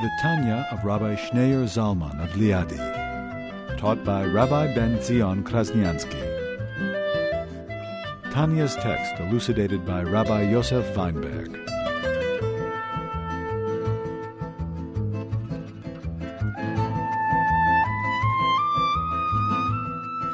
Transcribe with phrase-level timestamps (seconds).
[0.00, 2.78] The Tanya of Rabbi Schneur Zalman of Liadi,
[3.78, 6.22] taught by Rabbi Ben Zion Krasniansky.
[8.30, 11.52] Tanya's text elucidated by Rabbi Yosef Weinberg.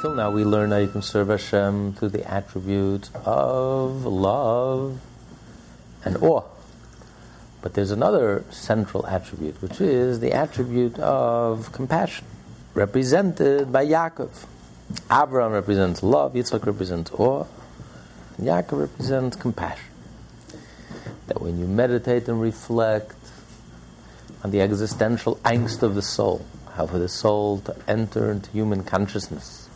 [0.02, 5.00] Till now, we learn that you can serve Hashem through the attributes of love
[6.04, 6.42] and awe.
[7.64, 12.26] But there's another central attribute, which is the attribute of compassion,
[12.74, 14.44] represented by Yaakov.
[15.10, 17.46] Abraham represents love, Yitzchak represents awe,
[18.36, 19.86] and Yaakov represents compassion.
[21.28, 23.16] That when you meditate and reflect
[24.42, 26.44] on the existential angst of the soul,
[26.74, 29.70] how for the soul to enter into human consciousness,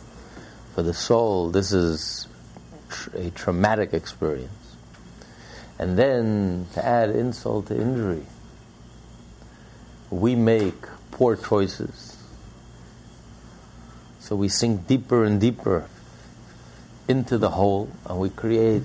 [0.75, 2.27] for the soul, this is
[3.15, 4.68] a traumatic experience.
[5.79, 8.25] And then to add insult to injury,
[10.11, 12.17] we make poor choices.
[14.19, 15.87] So we sink deeper and deeper
[17.07, 18.83] into the hole and we create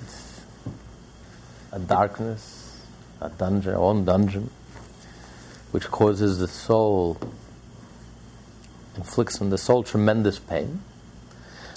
[1.73, 2.81] a darkness,
[3.19, 4.49] a dungeon, our own dungeon,
[5.71, 7.17] which causes the soul,
[8.95, 10.81] inflicts on the soul tremendous pain.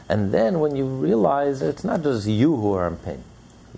[0.09, 3.25] And then when you realize it's not just you who are in pain,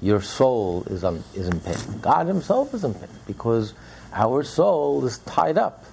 [0.02, 1.76] your soul is, on, is in pain.
[2.00, 3.74] God Himself is in pain because
[4.12, 5.84] our soul is tied up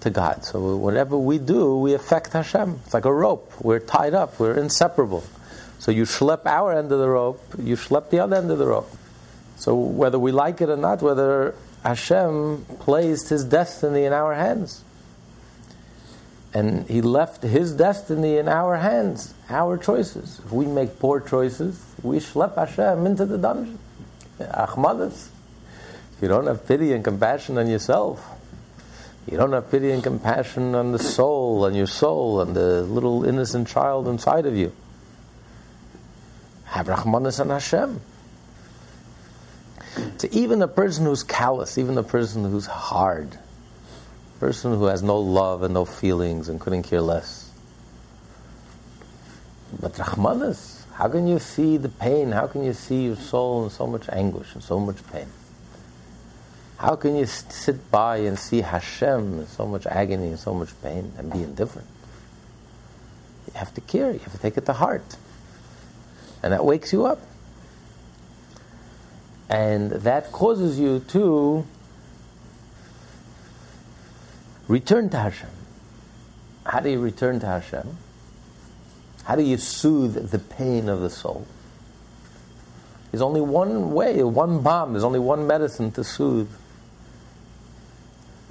[0.00, 0.44] to God.
[0.44, 2.80] So whatever we do, we affect Hashem.
[2.84, 3.52] It's like a rope.
[3.60, 4.38] We're tied up.
[4.38, 5.24] We're inseparable.
[5.78, 8.66] So you schlep our end of the rope, you schlep the other end of the
[8.66, 8.90] rope.
[9.56, 11.54] So whether we like it or not, whether
[11.84, 14.82] Hashem placed His destiny in our hands.
[16.54, 20.40] And He left His destiny in our hands, our choices.
[20.44, 23.78] If we make poor choices, we schlep Hashem into the dungeon.
[24.38, 25.28] Achmadas.
[26.16, 28.26] If you don't have pity and compassion on yourself,
[29.30, 33.24] you don't have pity and compassion on the soul, on your soul, and the little
[33.24, 34.72] innocent child inside of you.
[36.64, 38.00] Have Rahmanas on Hashem.
[40.18, 43.38] To even a person who's callous, even a person who's hard,
[44.38, 47.50] person who has no love and no feelings and couldn't care less.
[49.80, 52.32] But Rahmanas, how can you see the pain?
[52.32, 55.26] How can you see your soul in so much anguish and so much pain?
[56.78, 60.70] How can you sit by and see Hashem in so much agony and so much
[60.80, 61.88] pain and be indifferent?
[63.48, 65.16] You have to care, you have to take it to heart.
[66.42, 67.20] And that wakes you up.
[69.48, 71.66] And that causes you to
[74.68, 75.48] return to Hashem.
[76.64, 77.96] How do you return to Hashem?
[79.24, 81.46] How do you soothe the pain of the soul?
[83.10, 86.50] There's only one way, one balm, there's only one medicine to soothe,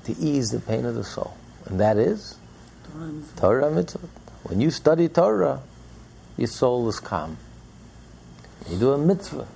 [0.06, 1.38] to ease the pain of the soul.
[1.66, 2.38] And that is
[3.36, 4.08] Torah mitzvah.
[4.44, 5.62] When you study Torah,
[6.38, 7.38] your soul is calm.
[8.70, 9.48] You do a mitzvah,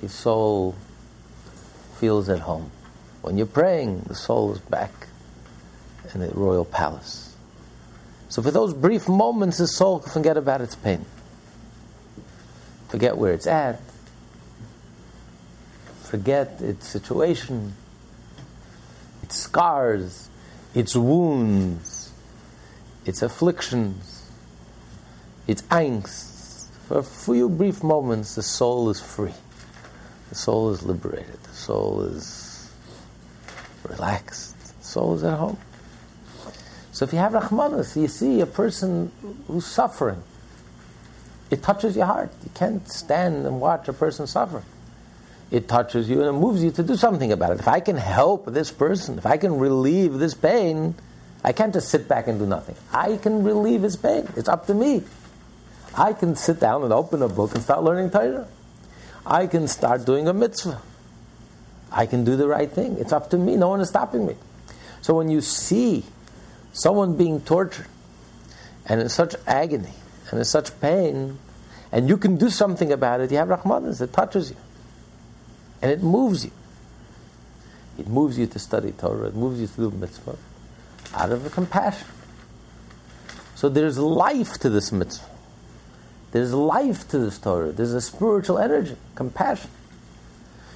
[0.00, 0.74] your soul
[1.98, 2.70] feels at home.
[3.22, 5.08] When you're praying, the soul is back
[6.14, 7.36] in the royal palace.
[8.28, 11.04] So for those brief moments, the soul can forget about its pain.
[12.88, 13.80] Forget where it's at.
[16.02, 17.74] Forget its situation,
[19.22, 20.30] its scars,
[20.74, 22.12] its wounds,
[23.04, 24.30] its afflictions,
[25.46, 26.68] its angst.
[26.86, 29.34] For a few brief moments, the soul is free.
[30.30, 31.42] The soul is liberated.
[31.42, 32.70] The soul is
[33.86, 34.58] relaxed.
[34.78, 35.58] The soul is at home.
[36.98, 39.12] So if you have Rahmanas, you see a person
[39.46, 40.20] who's suffering,
[41.48, 42.32] it touches your heart.
[42.42, 44.64] You can't stand and watch a person suffer.
[45.52, 47.60] It touches you and it moves you to do something about it.
[47.60, 50.96] If I can help this person, if I can relieve this pain,
[51.44, 52.74] I can't just sit back and do nothing.
[52.92, 54.26] I can relieve his pain.
[54.34, 55.04] It's up to me.
[55.94, 58.48] I can sit down and open a book and start learning Torah.
[59.24, 60.82] I can start doing a mitzvah.
[61.92, 62.96] I can do the right thing.
[62.98, 63.54] It's up to me.
[63.54, 64.34] No one is stopping me.
[65.00, 66.04] So when you see
[66.78, 67.86] someone being tortured
[68.86, 69.92] and in such agony
[70.30, 71.38] and in such pain,
[71.90, 74.56] and you can do something about it, you have Rahmanas, it touches you.
[75.82, 76.52] And it moves you.
[77.98, 80.36] It moves you to study Torah, it moves you to do mitzvah.
[81.14, 82.06] out of compassion.
[83.54, 85.26] So there's life to this mitzvah.
[86.30, 87.72] There's life to this Torah.
[87.72, 89.70] There's a spiritual energy, compassion,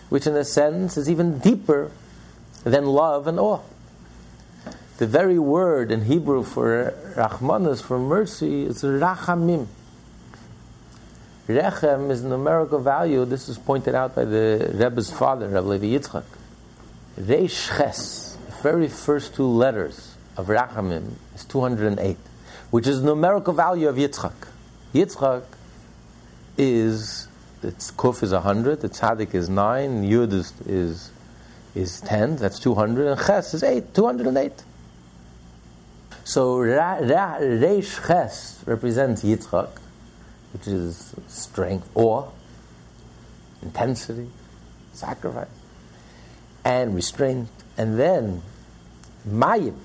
[0.09, 1.91] which in a sense is even deeper
[2.65, 3.61] than love and awe.
[5.03, 9.67] The very word in Hebrew for Rachmanis, for mercy, is Rachamim.
[11.49, 13.25] Rechem is numerical value.
[13.25, 16.23] This is pointed out by the Rebbe's father, Rebbe Levi Yitzchak.
[17.19, 22.17] Reish Ches, the very first two letters of Rachamim, is 208,
[22.71, 24.47] which is the numerical value of Yitzchak.
[24.95, 25.43] Yitzchak
[26.57, 27.27] is,
[27.61, 31.11] its Kuf is 100, its Tzaddik is 9, Yud is, is,
[31.75, 34.63] is 10, that's 200, and Ches is 8, 208.
[36.33, 39.69] So Ra, Ra, Ches represents Yitzchak,
[40.55, 42.27] which is strength, awe,
[43.61, 44.31] intensity,
[44.95, 45.51] sacrifice,
[46.65, 47.51] and restraint.
[47.77, 48.41] And then
[49.29, 49.77] Mayim,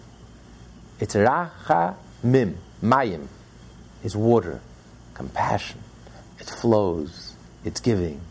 [1.01, 3.27] it's Racha Mim, Mayim
[4.01, 4.61] is water,
[5.15, 5.83] compassion.
[6.39, 7.35] It flows,
[7.65, 8.21] it's giving.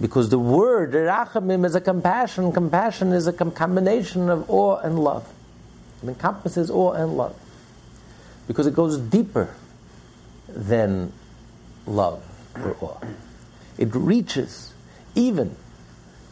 [0.00, 5.33] Because the word Rachamim is a compassion, compassion is a combination of awe and love.
[6.04, 7.34] It encompasses awe and love.
[8.46, 9.54] Because it goes deeper
[10.46, 11.12] than
[11.86, 12.22] love
[12.56, 13.00] or awe.
[13.78, 14.74] It reaches
[15.14, 15.56] even,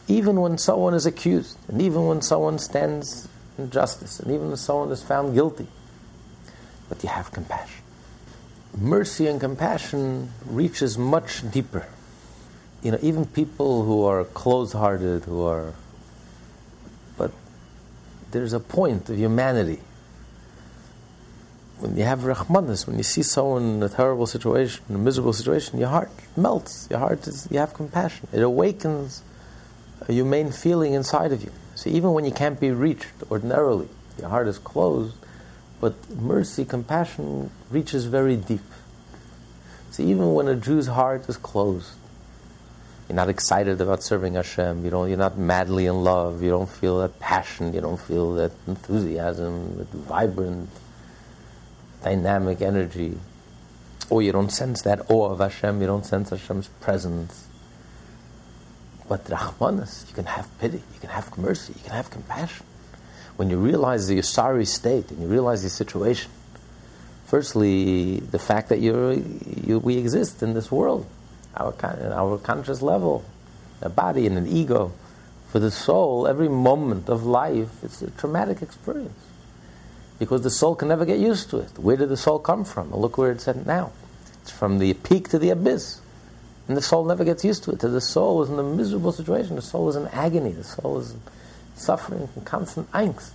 [0.07, 3.27] even when someone is accused, and even when someone stands
[3.57, 5.67] in justice, and even when someone is found guilty.
[6.87, 7.81] But you have compassion.
[8.77, 11.87] Mercy and compassion reaches much deeper.
[12.83, 15.73] You know, even people who are closed-hearted, who are,
[18.33, 19.79] there's a point of humanity
[21.83, 25.33] when you have Rahmanas, when you see someone in a terrible situation, in a miserable
[25.33, 26.87] situation, your heart melts.
[26.89, 28.29] Your heart is, you have compassion.
[28.31, 29.21] It awakens
[30.07, 31.51] a humane feeling inside of you.
[31.75, 35.17] So even when you can't be reached ordinarily, your heart is closed,
[35.81, 38.63] but mercy, compassion reaches very deep.
[39.91, 41.91] So even when a Jew's heart is closed,
[43.07, 44.85] you're not excited about serving Hashem.
[44.85, 45.09] You don't.
[45.09, 46.41] You're not madly in love.
[46.41, 47.73] You don't feel that passion.
[47.73, 50.69] You don't feel that enthusiasm, that vibrant
[52.03, 53.17] dynamic energy,
[54.09, 57.47] or you don't sense that awe of Hashem, you don't sense Hashem's presence.
[59.07, 62.65] But Rahmanas, you can have pity, you can have mercy, you can have compassion.
[63.35, 66.31] When you realize your sorry state and you realize your situation,
[67.25, 71.05] firstly, the fact that you, we exist in this world,
[71.55, 73.23] our, our conscious level,
[73.81, 74.91] a body and an ego.
[75.49, 79.13] For the soul, every moment of life, it's a traumatic experience
[80.19, 81.77] because the soul can never get used to it.
[81.77, 82.91] Where did the soul come from?
[82.95, 83.91] Look where it's at now.
[84.41, 85.99] It's from the peak to the abyss.
[86.67, 87.81] And the soul never gets used to it.
[87.81, 89.57] So The soul is in a miserable situation.
[89.57, 90.51] The soul is in agony.
[90.51, 91.15] The soul is
[91.75, 93.31] suffering from constant angst.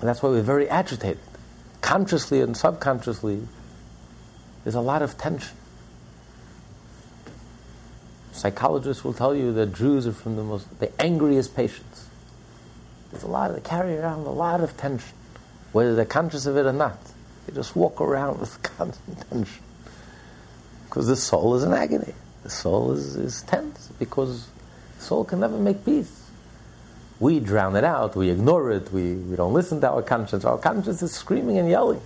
[0.00, 1.20] And that's why we're very agitated.
[1.80, 3.46] Consciously and subconsciously,
[4.64, 5.56] there's a lot of tension.
[8.32, 12.06] Psychologists will tell you that Jews are from the most, the angriest patients.
[13.10, 15.14] There's a lot, they carry around a lot of tension,
[15.72, 16.98] whether they're conscious of it or not.
[17.46, 19.62] They just walk around with constant tension.
[20.86, 22.14] Because the soul is in agony.
[22.42, 24.48] The soul is, is tense because
[24.98, 26.22] the soul can never make peace.
[27.20, 30.44] We drown it out, we ignore it, we, we don't listen to our conscience.
[30.44, 32.00] Our conscience is screaming and yelling.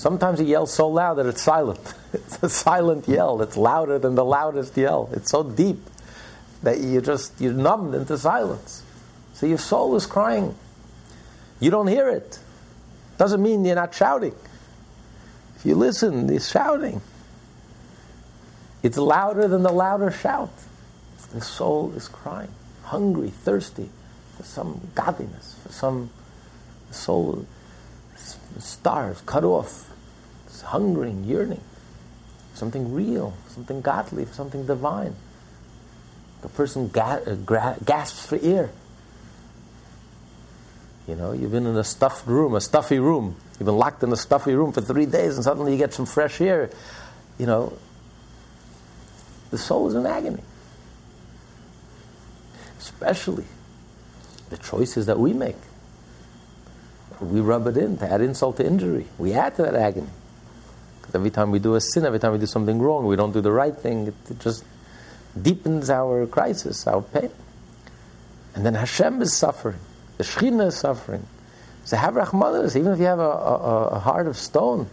[0.00, 1.92] Sometimes it yells so loud that it's silent.
[2.14, 3.42] It's a silent yell.
[3.42, 5.10] It's louder than the loudest yell.
[5.12, 5.78] It's so deep
[6.62, 8.82] that you just you're numbed into silence.
[9.34, 10.54] So your soul is crying.
[11.60, 12.38] You don't hear it.
[13.18, 14.34] Doesn't mean you're not shouting.
[15.56, 17.02] If you listen, it's shouting.
[18.82, 20.54] It's louder than the louder shout.
[21.34, 22.54] The soul is crying,
[22.84, 23.90] hungry, thirsty
[24.38, 26.08] for some godliness, for some
[26.90, 27.44] soul
[28.58, 29.90] starves, cut off,
[30.64, 31.60] hungering, yearning,
[32.54, 35.14] something real, something godly, something divine.
[36.42, 38.70] The person ga- uh, gra- gasps for air.
[41.06, 43.36] You know, you've been in a stuffed room, a stuffy room.
[43.58, 46.06] You've been locked in a stuffy room for three days, and suddenly you get some
[46.06, 46.70] fresh air.
[47.38, 47.78] You know,
[49.50, 50.42] the soul is in agony.
[52.78, 53.44] Especially
[54.50, 55.56] the choices that we make.
[57.20, 59.06] We rub it in to add insult to injury.
[59.18, 60.08] We add to that agony.
[61.00, 63.32] Because every time we do a sin, every time we do something wrong, we don't
[63.32, 64.64] do the right thing, it, it just
[65.40, 67.30] deepens our crisis, our pain.
[68.54, 69.78] And then Hashem is suffering.
[70.16, 71.26] The Shekhinah is suffering.
[71.84, 74.88] So have Rahmanas, even if you have a, a, a heart of stone,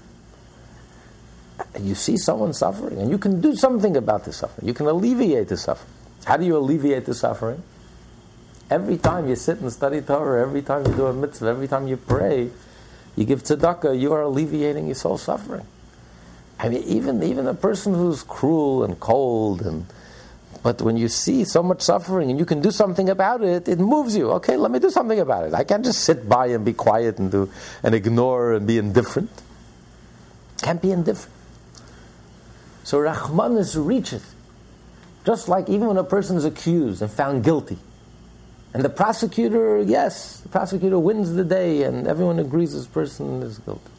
[1.79, 4.67] you see someone suffering, and you can do something about the suffering.
[4.67, 5.93] You can alleviate the suffering.
[6.25, 7.63] How do you alleviate the suffering?
[8.69, 11.87] Every time you sit and study Torah, every time you do a mitzvah, every time
[11.87, 12.49] you pray,
[13.15, 15.65] you give tzedakah, you are alleviating your soul suffering.
[16.59, 19.85] I mean, even, even a person who's cruel and cold and
[20.63, 23.79] but when you see so much suffering and you can do something about it, it
[23.79, 24.31] moves you.
[24.31, 25.53] Okay, let me do something about it.
[25.53, 27.49] I can't just sit by and be quiet and do
[27.83, 29.29] and ignore and be indifferent.
[30.61, 31.33] Can't be indifferent.
[32.83, 34.33] So Rahmanis reaches.
[35.25, 37.77] Just like even when a person is accused and found guilty.
[38.73, 43.57] And the prosecutor, yes, the prosecutor wins the day and everyone agrees this person is
[43.59, 43.91] guilty.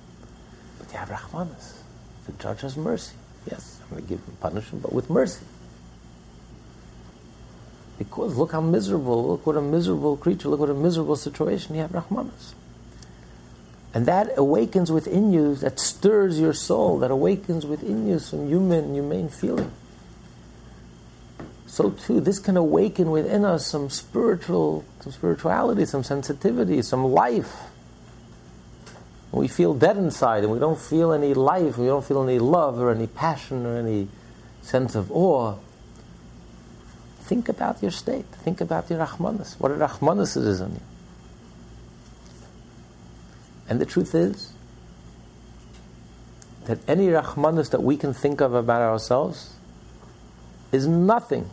[0.78, 1.78] But you have Rahmanis.
[2.26, 3.14] The judge has mercy.
[3.50, 5.44] Yes, I'm going to give him punishment, but with mercy.
[7.98, 11.80] Because look how miserable, look what a miserable creature, look what a miserable situation you
[11.80, 12.54] have Rahmanas.
[13.94, 18.94] And that awakens within you, that stirs your soul, that awakens within you some human,
[18.94, 19.72] humane feeling.
[21.78, 27.54] So too, this can awaken within us some spiritual, some spirituality, some sensitivity, some life.
[29.30, 32.80] we feel dead inside and we don't feel any life, we don't feel any love
[32.80, 34.08] or any passion or any
[34.60, 35.54] sense of awe
[37.20, 38.26] Think about your state.
[38.42, 39.60] Think about your Rahmanas.
[39.60, 40.80] What a Rahmanas it is on you.
[43.68, 44.50] And the truth is
[46.64, 49.54] that any Rahmanas that we can think of about ourselves
[50.72, 51.48] is nothing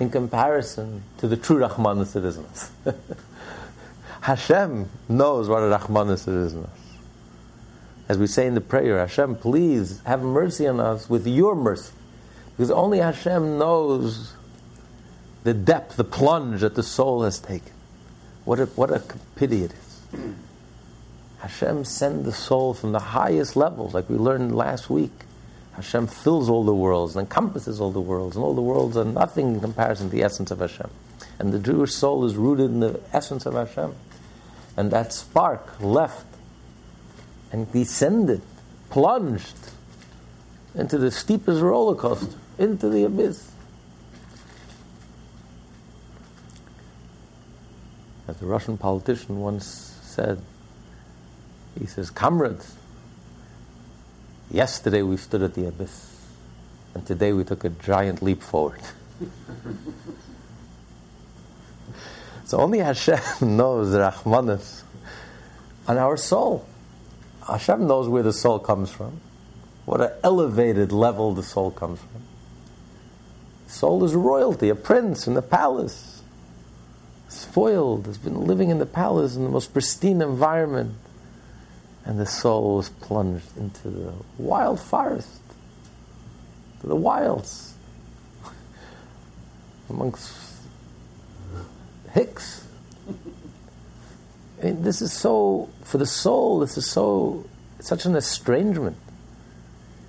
[0.00, 2.70] in comparison to the true Rahmanas it is.
[4.22, 6.56] Hashem knows what a Rahmanas it is.
[8.08, 11.92] As we say in the prayer, Hashem, please have mercy on us with your mercy.
[12.56, 14.32] Because only Hashem knows
[15.44, 17.72] the depth, the plunge that the soul has taken.
[18.44, 19.02] What a, what a
[19.36, 20.30] pity it is.
[21.38, 25.12] Hashem sent the soul from the highest levels, like we learned last week.
[25.80, 29.04] Hashem fills all the worlds and encompasses all the worlds, and all the worlds are
[29.04, 30.90] nothing in comparison to the essence of Hashem.
[31.38, 33.94] And the Jewish soul is rooted in the essence of Hashem.
[34.76, 36.26] And that spark left
[37.50, 38.42] and descended,
[38.90, 39.56] plunged
[40.74, 43.50] into the steepest roller coaster, into the abyss.
[48.28, 49.66] As the Russian politician once
[50.02, 50.40] said,
[51.78, 52.76] he says, Comrades,
[54.50, 56.26] yesterday we stood at the abyss,
[56.94, 58.80] and today we took a giant leap forward.
[62.44, 63.18] so only Hashem
[63.56, 64.82] knows Rahmanas
[65.86, 66.66] on our soul.
[67.46, 69.20] Hashem knows where the soul comes from,
[69.84, 72.22] what an elevated level the soul comes from.
[73.66, 76.10] Soul is royalty, a prince in the palace
[77.30, 80.94] spoiled, has been living in the palace in the most pristine environment,
[82.10, 85.40] and the soul is plunged into the wild forest,
[86.80, 87.74] to the wilds,
[89.88, 90.34] amongst
[92.12, 92.66] hicks.
[94.60, 97.46] I mean, this is so, for the soul, this is so,
[97.78, 98.96] such an estrangement.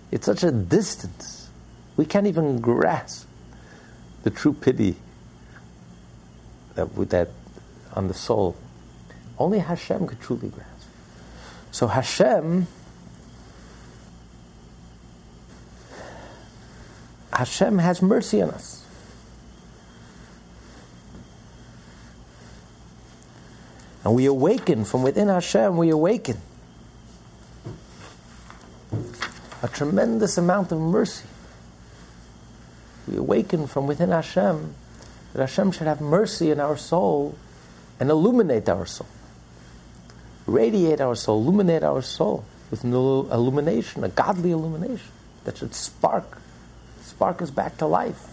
[0.09, 1.49] It's such a distance.
[1.97, 3.27] We can't even grasp
[4.23, 4.95] the true pity
[6.73, 7.29] that, that
[7.93, 8.55] on the soul,
[9.37, 10.80] only Hashem could truly grasp.
[11.71, 12.67] So Hashem,
[17.33, 18.85] Hashem has mercy on us.
[24.03, 26.37] And we awaken from within Hashem, we awaken
[29.63, 31.25] a tremendous amount of mercy.
[33.07, 34.73] We awaken from within Hashem
[35.33, 37.37] that Hashem should have mercy in our soul
[37.99, 39.07] and illuminate our soul,
[40.51, 45.11] radiate our soul, illuminate our soul with an illumination, a godly illumination
[45.43, 46.41] that should spark,
[47.01, 48.27] spark us back to life.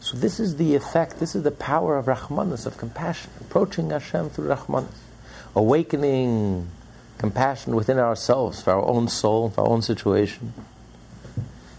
[0.00, 4.30] So this is the effect, this is the power of Rahmanas, of compassion, approaching Hashem
[4.30, 4.94] through Rahmanas,
[5.54, 6.66] awakening
[7.18, 10.54] compassion within ourselves for our own soul, for our own situation.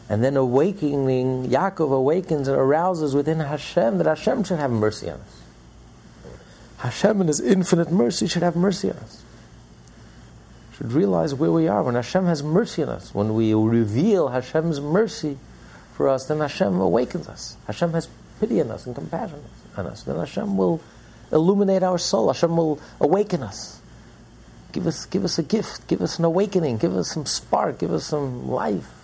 [0.10, 5.20] And then awakening, Yaakov awakens and arouses within Hashem that Hashem should have mercy on
[5.20, 5.42] us.
[6.80, 9.24] Hashem in His infinite mercy should have mercy on us.
[10.76, 13.14] Should realize where we are when Hashem has mercy on us.
[13.14, 15.38] When we reveal Hashem's mercy
[15.94, 17.58] for us, then Hashem awakens us.
[17.68, 18.08] Hashem has
[18.40, 19.44] pity on us and compassion
[19.78, 20.04] on us.
[20.04, 20.82] Then Hashem will
[21.32, 22.32] illuminate our soul.
[22.32, 23.80] Hashem will awaken us.
[24.72, 27.92] Give us, give us a gift, give us an awakening, give us some spark, give
[27.92, 28.99] us some life.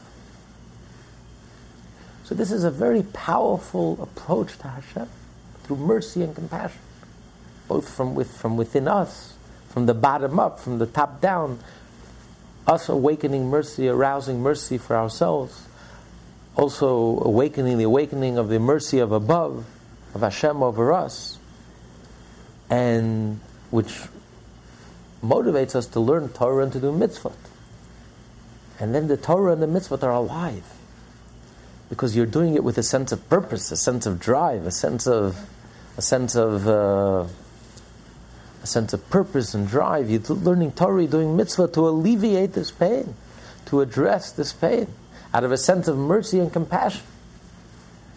[2.26, 5.08] So this is a very powerful approach to Hashem
[5.64, 6.82] through mercy and compassion,
[7.68, 9.36] both from, with, from within us,
[9.70, 11.60] from the bottom up, from the top down,
[12.66, 15.68] us awakening mercy, arousing mercy for ourselves,
[16.56, 19.64] also awakening the awakening of the mercy of above,
[20.16, 21.38] of Hashem over us,
[22.72, 23.40] and
[23.70, 24.00] which
[25.24, 27.36] motivates us to learn Torah and to do mitzvot.
[28.80, 30.75] And then the Torah and the mitzvot are alive
[31.90, 35.08] because you're doing it with a sense of purpose, a sense of drive, a sense
[35.08, 35.50] of
[35.98, 37.26] a sense of uh,
[38.64, 40.10] a sense of purpose and drive.
[40.10, 43.14] You're learning Torah, doing mitzvah to alleviate this pain,
[43.68, 44.88] to address this pain,
[45.34, 47.04] out of a sense of mercy and compassion.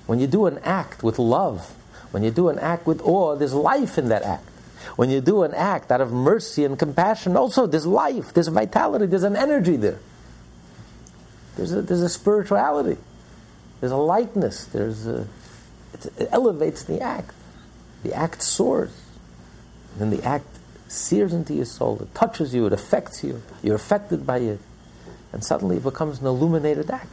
[0.07, 1.75] When you do an act with love,
[2.11, 4.49] when you do an act with awe, there's life in that act.
[4.97, 9.07] When you do an act out of mercy and compassion, also there's life, there's vitality,
[9.07, 9.99] there's an energy there.
[11.57, 12.97] There's a, there's a spirituality,
[13.81, 15.27] there's a lightness, there's a,
[15.95, 17.33] it elevates the act.
[18.03, 18.91] The act soars.
[19.93, 20.47] And then the act
[20.89, 24.61] sears into your soul, it touches you, it affects you, you're affected by it,
[25.33, 27.11] and suddenly it becomes an illuminated act.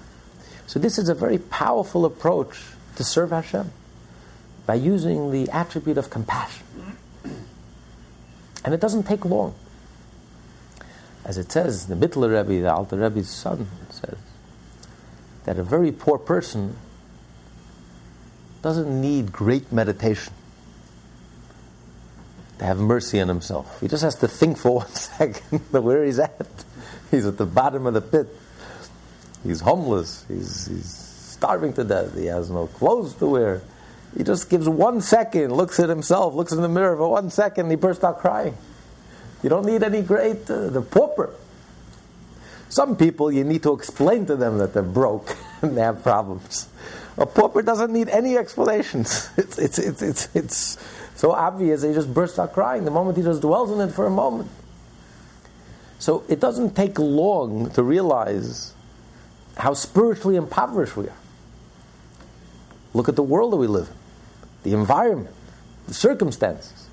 [0.67, 2.57] So, this is a very powerful approach
[2.95, 3.71] to serve Hashem
[4.65, 6.65] by using the attribute of compassion.
[8.63, 9.53] And it doesn't take long.
[11.23, 14.17] As it says, the Mittler Rebbe, the Alter Rebbe's son, says
[15.45, 16.75] that a very poor person
[18.61, 20.33] doesn't need great meditation
[22.57, 23.79] to have mercy on himself.
[23.79, 26.65] He just has to think for one second where he's at.
[27.11, 28.27] He's at the bottom of the pit.
[29.43, 30.25] He's homeless.
[30.27, 30.91] He's, he's
[31.35, 32.17] starving to death.
[32.17, 33.61] He has no clothes to wear.
[34.17, 37.69] He just gives one second, looks at himself, looks in the mirror for one second,
[37.69, 38.57] he bursts out crying.
[39.43, 41.33] You don't need any great, uh, the pauper.
[42.75, 46.67] Some people, you need to explain to them that they're broke and they have problems.
[47.17, 49.29] A pauper doesn't need any explanations.
[49.37, 50.77] It's, it's, it's, it's, it's
[51.15, 54.05] so obvious he just bursts out crying the moment he just dwells in it for
[54.05, 54.51] a moment.
[55.99, 58.73] So it doesn't take long to realize
[59.55, 61.21] how spiritually impoverished we are.
[62.93, 63.95] Look at the world that we live in,
[64.69, 65.33] the environment,
[65.87, 66.89] the circumstances,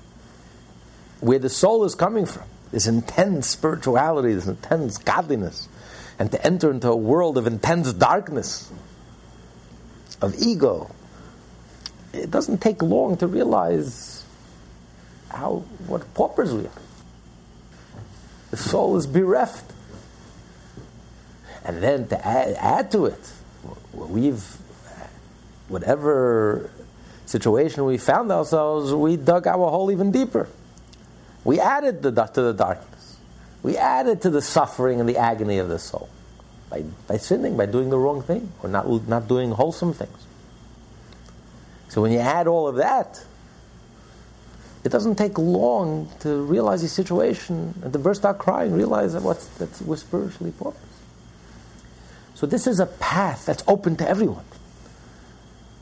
[1.19, 2.43] where the soul is coming from.
[2.71, 5.67] This intense spirituality, this intense godliness,
[6.23, 8.71] and to enter into a world of intense darkness,
[10.21, 10.89] of ego.
[12.13, 14.23] It doesn't take long to realize
[15.29, 16.81] how what paupers we are.
[18.51, 19.69] The soul is bereft.
[21.65, 23.31] And then to add, add to it,
[23.91, 24.45] we've,
[25.67, 26.71] whatever
[27.25, 30.47] situation we found ourselves, we dug our hole even deeper.
[31.43, 32.92] We added the, to the darkness.
[33.63, 36.09] We added to the suffering and the agony of the soul
[36.69, 40.27] by, by sinning, by doing the wrong thing, or not, not doing wholesome things.
[41.87, 43.23] So when you add all of that,
[44.83, 49.21] it doesn't take long to realize the situation and to burst out crying, realize that,
[49.21, 50.73] what's, that we're spiritually poor.
[52.33, 54.43] So this is a path that's open to everyone.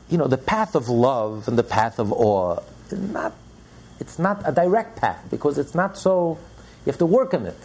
[0.08, 2.58] You know, the path of love and the path of awe
[2.90, 3.32] is not,
[3.98, 6.38] it's not a direct path because it's not so,
[6.84, 7.58] you have to work on it.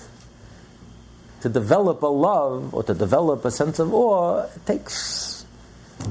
[1.42, 5.46] To develop a love or to develop a sense of awe, it takes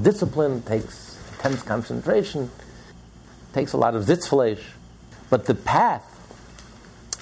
[0.01, 2.49] discipline, takes intense concentration,
[3.53, 4.63] takes a lot of zitzfleisch.
[5.29, 6.05] But the path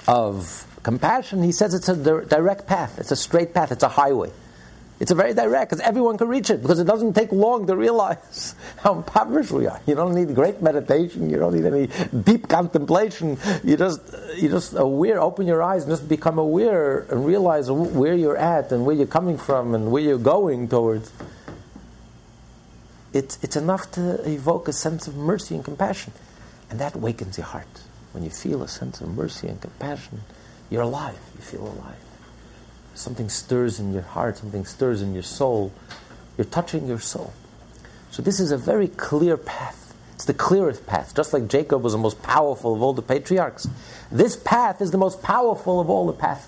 [0.08, 1.95] of compassion, he says it's a
[2.26, 4.32] direct path, it's a straight path, it's a highway.
[4.97, 7.75] It's a very direct because everyone can reach it because it doesn't take long to
[7.75, 9.81] realize how impoverished we are.
[9.86, 11.29] You don't need great meditation.
[11.29, 11.89] You don't need any
[12.23, 13.38] deep contemplation.
[13.63, 13.99] You just
[14.38, 15.19] you just aware.
[15.19, 19.08] Open your eyes and just become aware and realize where you're at and where you're
[19.08, 21.12] coming from and where you're going towards.
[23.12, 26.13] It's it's enough to evoke a sense of mercy and compassion,
[26.69, 27.81] and that wakens your heart.
[28.13, 30.21] When you feel a sense of mercy and compassion,
[30.69, 31.19] you're alive.
[31.36, 32.05] You feel alive.
[32.95, 35.71] Something stirs in your heart, something stirs in your soul.
[36.38, 37.34] You're touching your soul.
[38.10, 39.93] So, this is a very clear path.
[40.13, 41.13] It's the clearest path.
[41.13, 43.67] Just like Jacob was the most powerful of all the patriarchs,
[44.12, 46.47] this path is the most powerful of all the paths.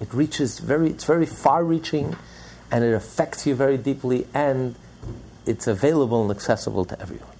[0.00, 2.16] It reaches very, it's very far reaching
[2.70, 4.74] and it affects you very deeply and
[5.44, 7.35] it's available and accessible to everyone.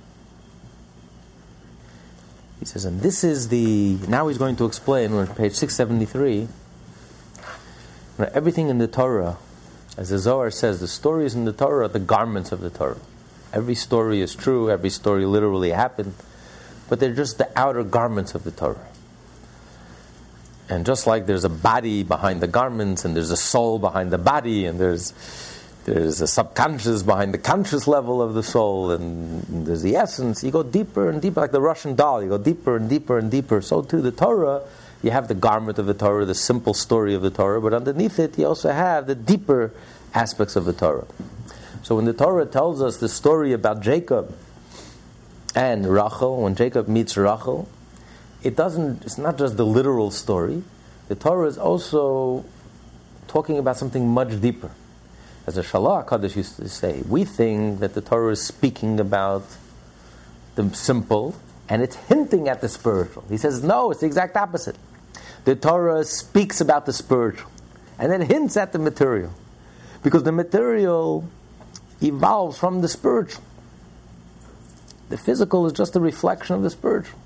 [2.58, 3.98] He says, and this is the.
[4.08, 6.48] Now he's going to explain on page 673.
[8.32, 9.36] Everything in the Torah,
[9.98, 12.98] as the Zohar says, the stories in the Torah are the garments of the Torah.
[13.52, 16.14] Every story is true, every story literally happened,
[16.88, 18.86] but they're just the outer garments of the Torah.
[20.68, 24.18] And just like there's a body behind the garments, and there's a soul behind the
[24.18, 25.12] body, and there's
[25.86, 30.42] there's a subconscious behind the conscious level of the soul, and there's the essence.
[30.42, 32.24] You go deeper and deeper, like the Russian doll.
[32.24, 33.62] You go deeper and deeper and deeper.
[33.62, 34.62] So too, the Torah,
[35.00, 38.18] you have the garment of the Torah, the simple story of the Torah, but underneath
[38.18, 39.72] it, you also have the deeper
[40.12, 41.06] aspects of the Torah.
[41.84, 44.36] So when the Torah tells us the story about Jacob
[45.54, 47.68] and Rachel, when Jacob meets Rachel,
[48.42, 50.64] it doesn't, it's not just the literal story.
[51.06, 52.44] The Torah is also
[53.28, 54.72] talking about something much deeper.
[55.46, 59.44] As a Shelah HaKadosh used to say, we think that the Torah is speaking about
[60.56, 61.36] the simple
[61.68, 63.24] and it's hinting at the spiritual.
[63.28, 64.76] He says, no, it's the exact opposite.
[65.44, 67.50] The Torah speaks about the spiritual
[67.98, 69.32] and then hints at the material.
[70.02, 71.28] Because the material
[72.02, 73.42] evolves from the spiritual.
[75.08, 77.18] The physical is just a reflection of the spiritual.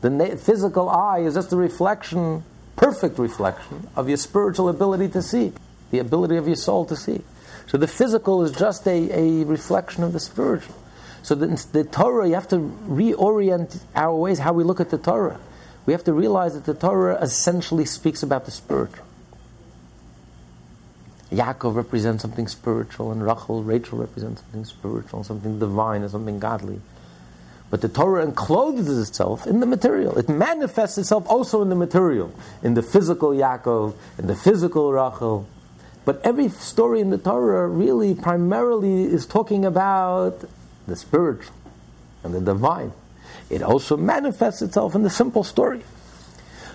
[0.00, 2.42] The na- physical eye is just a reflection,
[2.76, 5.52] perfect reflection, of your spiritual ability to see,
[5.92, 7.22] the ability of your soul to see.
[7.68, 10.74] So the physical is just a, a reflection of the spiritual.
[11.22, 14.98] So the, the Torah, you have to reorient our ways, how we look at the
[14.98, 15.38] Torah.
[15.84, 19.04] We have to realize that the Torah essentially speaks about the spiritual.
[21.30, 26.80] Yaakov represents something spiritual, and Rachel, Rachel represents something spiritual, something divine, and something godly.
[27.70, 30.16] But the Torah encloses itself in the material.
[30.16, 35.46] It manifests itself also in the material, in the physical Yaakov, in the physical Rachel.
[36.08, 40.42] But every story in the Torah really primarily is talking about
[40.86, 41.54] the spiritual
[42.24, 42.92] and the divine.
[43.50, 45.82] It also manifests itself in the simple story.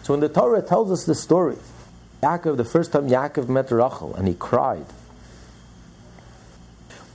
[0.03, 1.57] So when the Torah tells us the story,
[2.21, 4.85] Yaakov, the first time Yaakov met Rachel and he cried,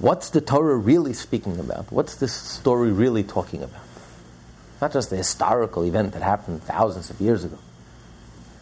[0.01, 1.93] what's the Torah really speaking about?
[1.93, 3.87] What's this story really talking about?
[4.81, 7.59] Not just the historical event that happened thousands of years ago,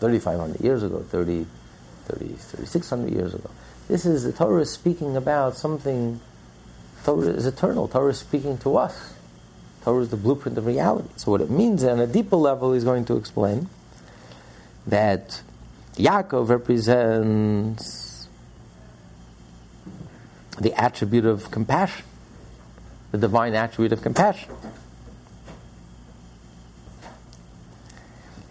[0.01, 1.47] 3,500 years ago, 30,
[2.07, 3.51] 30, 3,600 years ago.
[3.89, 6.21] This is the Torah is speaking about something,
[7.05, 7.89] Torah is eternal.
[7.89, 9.15] Torah is speaking to us.
[9.85, 11.09] Torah is the blueprint of reality.
[11.17, 13.69] So, what it means on a deeper level, he's going to explain
[14.87, 15.43] that
[15.95, 18.29] Yaakov represents
[20.59, 22.05] the attribute of compassion,
[23.13, 24.51] the divine attribute of compassion.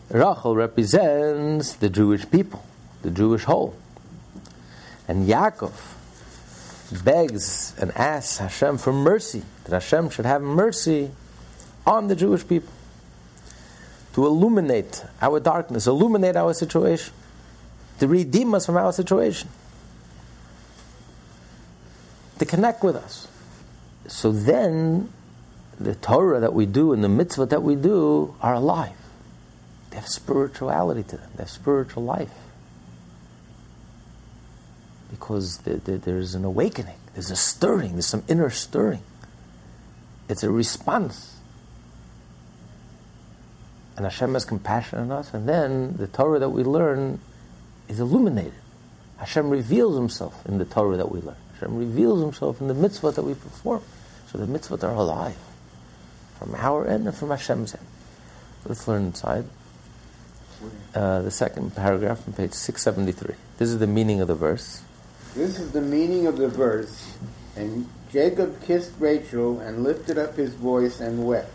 [0.10, 2.64] Rachel represents the Jewish people,
[3.06, 3.76] the Jewish whole.
[5.08, 5.74] And Yaakov
[7.04, 11.12] begs and asks Hashem for mercy, that Hashem should have mercy
[11.86, 12.74] on the Jewish people,
[14.14, 17.14] to illuminate our darkness, illuminate our situation,
[18.00, 19.50] to redeem us from our situation,
[22.40, 23.28] to connect with us.
[24.08, 25.10] So then,
[25.80, 28.96] the Torah that we do and the mitzvah that we do are alive.
[29.90, 32.34] They have spirituality to them, they have spiritual life.
[35.16, 39.02] Because there's an awakening, there's a stirring, there's some inner stirring.
[40.28, 41.38] It's a response.
[43.96, 47.20] And Hashem has compassion on us, and then the Torah that we learn
[47.88, 48.54] is illuminated.
[49.18, 51.38] Hashem reveals Himself in the Torah that we learn.
[51.54, 53.84] Hashem reveals Himself in the mitzvah that we perform.
[54.28, 55.38] So the mitzvot are alive
[56.38, 57.86] from our end and from Hashem's end.
[58.66, 59.46] Let's learn inside.
[60.94, 63.36] Uh, the second paragraph on page 673.
[63.58, 64.82] This is the meaning of the verse.
[65.36, 67.14] This is the meaning of the verse.
[67.58, 71.52] And Jacob kissed Rachel and lifted up his voice and wept.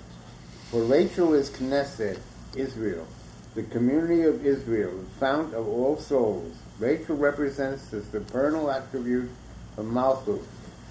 [0.70, 2.18] For Rachel is Knesset,
[2.54, 3.06] Israel,
[3.54, 6.54] the community of Israel, the fount of all souls.
[6.78, 9.30] Rachel represents the supernal attribute
[9.78, 10.42] of Malchut,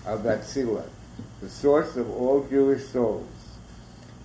[0.08, 0.90] of Atzillah,
[1.42, 3.30] the source of all Jewish souls.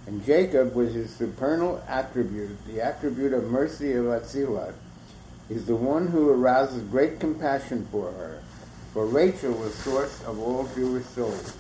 [0.07, 4.73] And Jacob, with his supernal attribute, the attribute of mercy of Atzillah,
[5.51, 8.41] is the one who arouses great compassion for her.
[8.95, 11.57] For Rachel was source of all Jewish souls.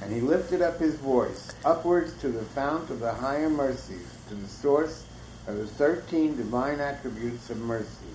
[0.00, 4.34] And he lifted up his voice upwards to the fount of the higher mercies, to
[4.34, 5.04] the source
[5.46, 8.08] of the thirteen divine attributes of mercy.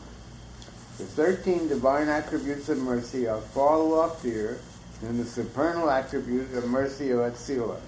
[0.97, 4.57] The thirteen divine attributes of mercy are far loftier
[5.01, 7.79] than the supernal attribute of mercy of Atzillah,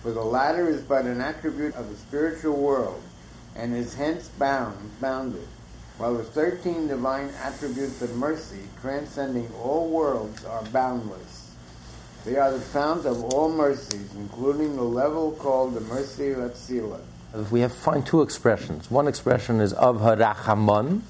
[0.00, 3.02] for the latter is but an attribute of the spiritual world,
[3.56, 5.48] and is hence bound, bounded,
[5.98, 11.54] while the thirteen divine attributes of mercy, transcending all worlds, are boundless.
[12.24, 17.00] They are the fount of all mercies, including the level called the mercy of Atzillah.
[17.50, 18.90] We have find two expressions.
[18.90, 21.00] One expression is Av HaRachaman,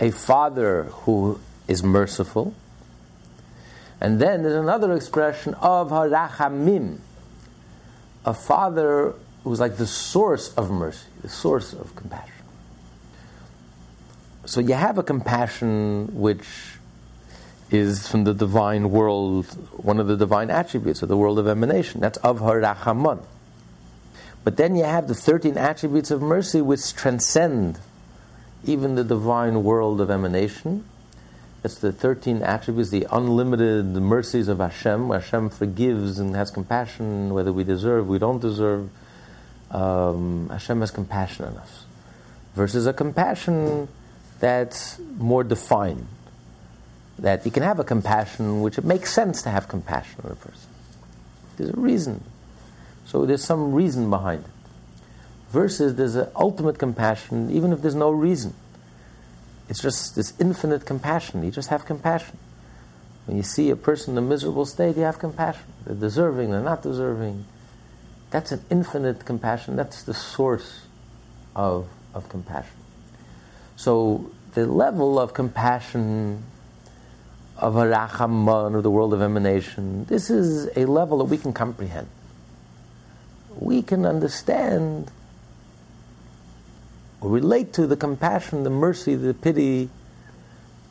[0.00, 2.54] a father who is merciful.
[4.00, 6.98] And then there's another expression Av HaRachamim,
[8.24, 12.43] a father who's like the source of mercy, the source of compassion.
[14.46, 16.44] So you have a compassion which
[17.70, 22.00] is from the divine world, one of the divine attributes of the world of emanation.
[22.00, 23.24] That's Av HaRachaman.
[24.44, 27.78] But then you have the 13 attributes of mercy which transcend
[28.64, 30.84] even the divine world of emanation.
[31.62, 37.52] It's the 13 attributes, the unlimited mercies of Hashem, Hashem forgives and has compassion, whether
[37.52, 38.90] we deserve, we don't deserve.
[39.70, 41.86] Um, Hashem has compassion on us.
[42.54, 43.88] Versus a compassion
[44.44, 46.06] that's more defined.
[47.18, 50.34] That you can have a compassion which it makes sense to have compassion on a
[50.34, 50.68] person.
[51.56, 52.22] There's a reason.
[53.06, 54.50] So there's some reason behind it.
[55.50, 58.52] Versus there's an ultimate compassion, even if there's no reason.
[59.70, 61.42] It's just this infinite compassion.
[61.42, 62.36] You just have compassion.
[63.24, 65.64] When you see a person in a miserable state, you have compassion.
[65.86, 67.46] They're deserving, they're not deserving.
[68.30, 69.76] That's an infinite compassion.
[69.76, 70.82] That's the source
[71.56, 72.83] of, of compassion.
[73.76, 76.44] So the level of compassion
[77.56, 81.52] of a Rachaman, of the world of emanation, this is a level that we can
[81.52, 82.08] comprehend.
[83.58, 85.10] We can understand
[87.24, 89.88] or relate to the compassion, the mercy, the pity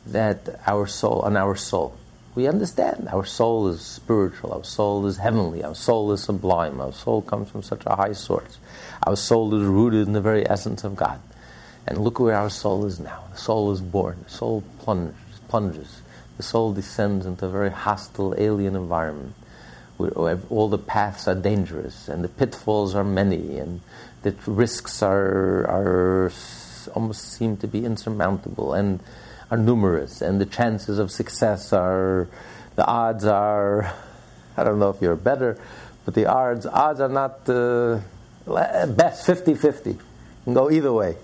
[0.04, 1.96] that our soul, on our soul.
[2.34, 6.92] We understand our soul is spiritual, our soul is heavenly, our soul is sublime, our
[6.92, 8.58] soul comes from such a high source.
[9.06, 11.20] Our soul is rooted in the very essence of God.
[11.86, 13.24] And look where our soul is now.
[13.32, 15.14] The soul is born, the soul plunges,
[15.48, 16.00] plunges.
[16.36, 19.34] The soul descends into a very hostile, alien environment
[19.96, 23.80] where all the paths are dangerous and the pitfalls are many and
[24.22, 26.32] the risks are, are
[26.94, 29.00] almost seem to be insurmountable and
[29.50, 32.28] are numerous, and the chances of success are,
[32.76, 33.92] the odds are,
[34.56, 35.58] I don't know if you're better,
[36.04, 38.00] but the odds, odds are not uh,
[38.86, 39.98] best 50 50.
[40.44, 41.16] can go either way.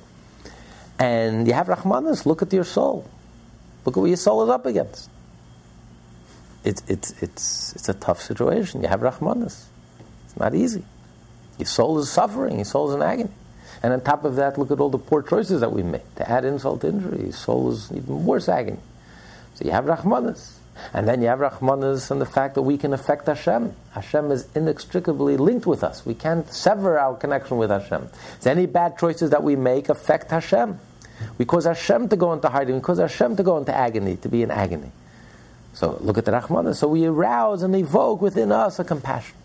[1.01, 3.09] And you have Rahmanas, look at your soul.
[3.87, 5.09] Look at what your soul is up against.
[6.63, 8.83] It's, it's, it's, it's a tough situation.
[8.83, 9.65] You have Rahmanas.
[10.27, 10.85] It's not easy.
[11.57, 13.31] Your soul is suffering, your soul is in agony.
[13.83, 16.03] And on top of that, look at all the poor choices that we made.
[16.17, 18.81] To add insult to injury, your soul is even worse agony.
[19.55, 20.53] So you have Rahmanas.
[20.93, 23.75] And then you have Rahmanas and the fact that we can affect Hashem.
[23.93, 26.05] Hashem is inextricably linked with us.
[26.05, 28.09] We can't sever our connection with Hashem.
[28.41, 30.79] So any bad choices that we make affect Hashem.
[31.39, 32.75] We cause Hashem to go into hiding.
[32.75, 34.93] We cause Hashem to go into agony, to be in agony.
[35.73, 36.77] So look at the Rahmanas.
[36.77, 39.37] So we arouse and evoke within us a compassion.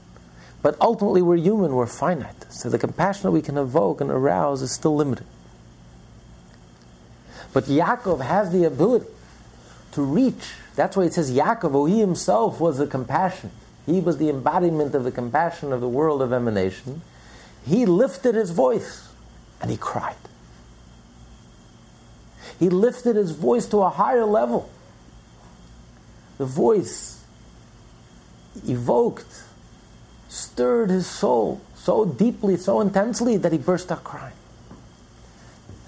[0.62, 2.52] But ultimately, we're human, we're finite.
[2.52, 5.28] So the compassion that we can evoke and arouse is still limited.
[7.54, 9.06] But Yaakov has the ability
[9.92, 10.56] to reach.
[10.76, 13.52] That's why it says Yaakov, oh, he himself was the compassion.
[13.86, 17.02] He was the embodiment of the compassion of the world of emanation.
[17.66, 19.08] He lifted his voice
[19.62, 20.16] and he cried.
[22.60, 24.70] He lifted his voice to a higher level.
[26.38, 27.24] The voice
[28.68, 29.44] evoked
[30.30, 34.34] stirred his soul so deeply, so intensely that he burst out crying.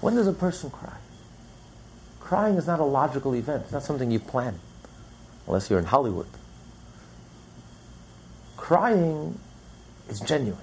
[0.00, 0.96] When does a person cry?
[2.20, 4.60] Crying is not a logical event, it's not something you plan,
[5.46, 6.28] unless you're in Hollywood.
[8.56, 9.38] Crying
[10.08, 10.60] is genuine.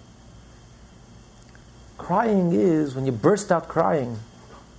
[1.97, 4.19] Crying is when you burst out crying.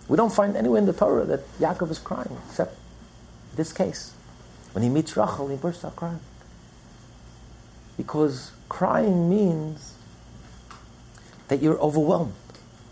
[0.08, 2.76] We don't find anywhere in the Torah that Yaakov is crying, except
[3.56, 4.12] this case.
[4.72, 6.20] When he meets Rachel, he bursts out crying.
[7.96, 9.94] Because crying means
[11.48, 12.34] that you're overwhelmed.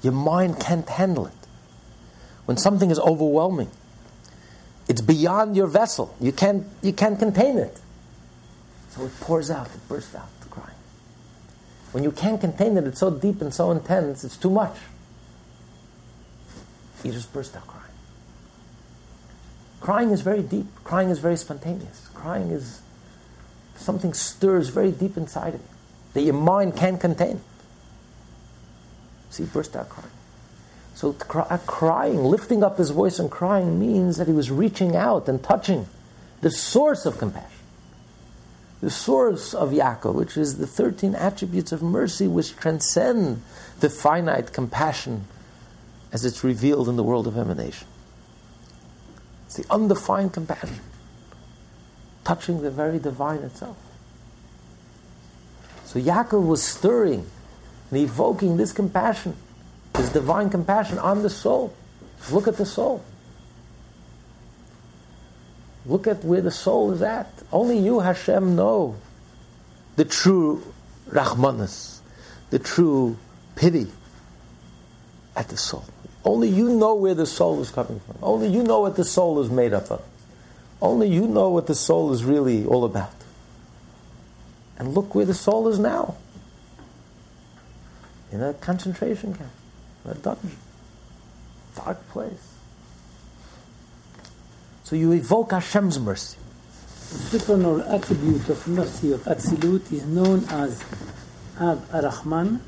[0.02, 1.32] Your mind can't handle it.
[2.46, 3.70] When something is overwhelming,
[4.88, 6.14] it's beyond your vessel.
[6.20, 7.80] You can't, you can't contain it.
[8.90, 10.76] So it pours out, it bursts out, crying.
[11.92, 14.76] When you can't contain it, it's so deep and so intense, it's too much.
[17.04, 17.84] You just burst out crying.
[19.80, 20.66] Crying is very deep.
[20.82, 22.08] Crying is very spontaneous.
[22.14, 22.80] Crying is
[23.76, 25.66] something stirs very deep inside of you
[26.14, 27.40] that your mind can't contain.
[29.30, 30.10] So he burst out crying.
[30.94, 35.42] So crying, lifting up his voice and crying means that he was reaching out and
[35.42, 35.86] touching
[36.40, 37.50] the source of compassion,
[38.80, 43.42] the source of Yaakov, which is the 13 attributes of mercy which transcend
[43.80, 45.24] the finite compassion
[46.14, 47.88] as it's revealed in the world of emanation.
[49.46, 50.78] It's the undefined compassion
[52.22, 53.76] touching the very divine itself.
[55.84, 57.26] So Yaakov was stirring
[57.90, 59.36] and evoking this compassion,
[59.92, 61.74] this divine compassion on the soul.
[62.30, 63.04] Look at the soul.
[65.84, 67.28] Look at where the soul is at.
[67.52, 68.96] Only you, Hashem, know
[69.96, 70.62] the true
[71.10, 71.98] Rahmanas,
[72.50, 73.18] the true
[73.56, 73.88] pity
[75.36, 75.84] at the soul.
[76.24, 78.16] Only you know where the soul is coming from.
[78.22, 80.02] Only you know what the soul is made up of.
[80.80, 83.14] Only you know what the soul is really all about.
[84.78, 86.16] And look where the soul is now
[88.32, 89.52] in a concentration camp,
[90.04, 90.56] a dungeon,
[91.76, 92.54] dark place.
[94.82, 96.38] So you evoke Hashem's mercy.
[97.10, 100.82] The supernal attribute of mercy of Atzilut is known as
[101.60, 102.60] Av HaRachaman,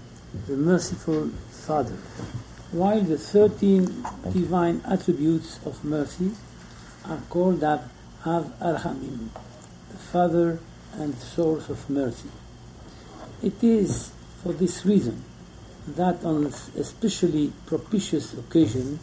[0.46, 1.96] the merciful Father,
[2.76, 6.32] while the 13 divine attributes of mercy
[7.06, 7.80] are called Av,
[8.26, 9.30] Av HaRachamim,
[9.90, 10.58] the Father
[10.92, 12.28] and source of mercy.
[13.42, 14.12] It is
[14.42, 15.24] for this reason
[15.88, 18.98] that on especially propitious occasion,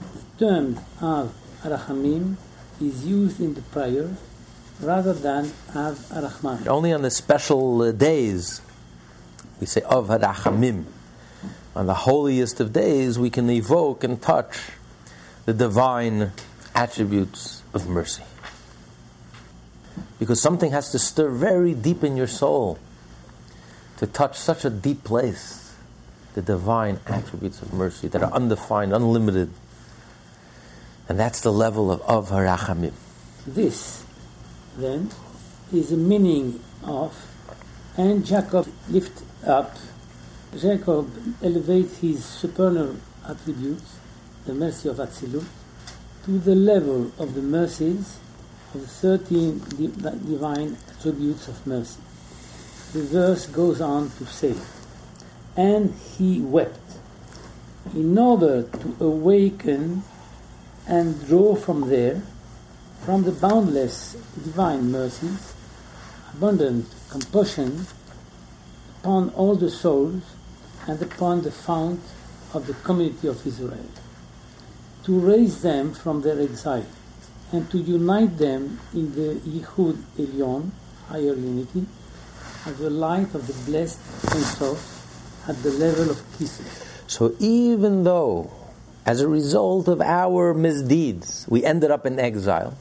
[0.00, 2.36] the term Av HaRachamim
[2.80, 4.16] is used in the prayer
[4.80, 6.66] rather than Av HaRachaman.
[6.66, 8.62] Only on the special days
[9.60, 11.01] we say Av Harachamim.
[11.74, 14.70] On the holiest of days, we can evoke and touch
[15.46, 16.32] the divine
[16.74, 18.22] attributes of mercy.
[20.18, 22.78] Because something has to stir very deep in your soul
[23.96, 25.74] to touch such a deep place,
[26.34, 29.50] the divine attributes of mercy that are undefined, unlimited.
[31.08, 32.92] And that's the level of Av Harachamim.
[33.46, 34.04] This,
[34.76, 35.10] then,
[35.72, 37.32] is the meaning of
[37.96, 39.76] and Jacob lift up.
[40.56, 41.10] Jacob
[41.42, 43.96] elevates his supernal attributes,
[44.44, 45.46] the mercy of Atzilut,
[46.26, 48.18] to the level of the mercies
[48.74, 52.00] of the 13 di- divine attributes of mercy.
[52.92, 54.54] The verse goes on to say,
[55.56, 56.98] And he wept,
[57.94, 60.02] in order to awaken
[60.86, 62.20] and draw from there,
[63.06, 64.12] from the boundless
[64.44, 65.54] divine mercies,
[66.34, 67.86] abundant compassion
[69.00, 70.22] upon all the souls
[70.86, 72.00] and upon the fount
[72.54, 73.90] of the community of Israel,
[75.04, 76.86] to raise them from their exile
[77.52, 80.70] and to unite them in the Yichud Elyon,
[81.08, 81.86] higher unity,
[82.66, 83.98] of the light of the blessed
[84.34, 86.84] Ein Sof at the level of kisses.
[87.06, 88.50] So even though,
[89.04, 92.74] as a result of our misdeeds, we ended up in exile,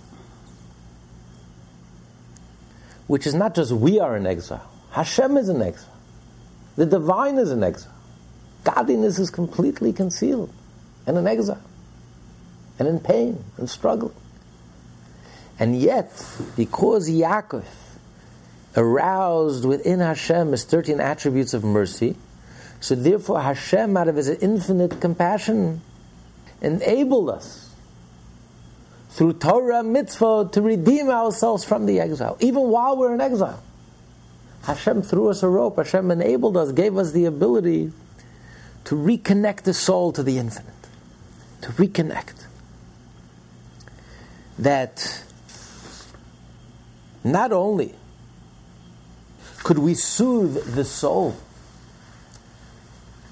[3.08, 5.98] which is not just we are in exile, Hashem is in exile,
[6.76, 7.91] the divine is in exile,
[8.63, 10.52] godliness is completely concealed
[11.06, 11.62] and in exile,
[12.80, 14.13] and in pain and struggle.
[15.60, 16.12] And yet,
[16.56, 17.65] because Yaakov
[18.76, 22.15] aroused within Hashem his 13 attributes of mercy,
[22.80, 25.82] so therefore Hashem, out of his infinite compassion,
[26.62, 27.69] enabled us
[29.12, 33.62] through Torah mitzvah to redeem ourselves from the exile, even while we're in exile.
[34.63, 37.91] Hashem threw us a rope, Hashem enabled us, gave us the ability
[38.86, 40.74] to reconnect the soul to the infinite,
[41.62, 42.46] to reconnect.
[44.60, 45.24] That
[47.24, 47.96] not only
[49.63, 51.36] could we soothe the soul,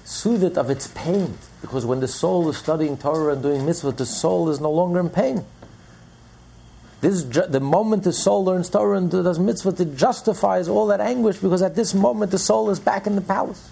[0.04, 3.92] soothe it of its pain, because when the soul is studying Torah and doing mitzvah,
[3.92, 5.44] the soul is no longer in pain.
[7.00, 11.38] This, the moment the soul learns Torah and does mitzvah, it justifies all that anguish
[11.38, 13.69] because at this moment the soul is back in the palace.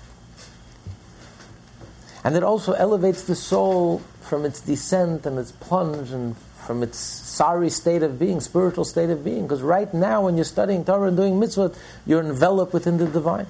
[2.29, 6.37] And it also elevates the soul from its descent and its plunge and
[6.67, 9.45] from its sorry state of being, spiritual state of being.
[9.45, 13.47] Because right now, when you're studying Torah and doing mitzvot, you're enveloped within the divine.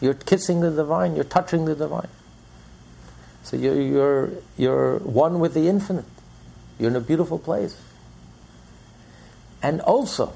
[0.00, 2.08] You're kissing the divine, you're touching the divine.
[3.42, 6.06] So you're, you're, you're one with the infinite.
[6.78, 7.78] You're in a beautiful place.
[9.62, 10.32] And also,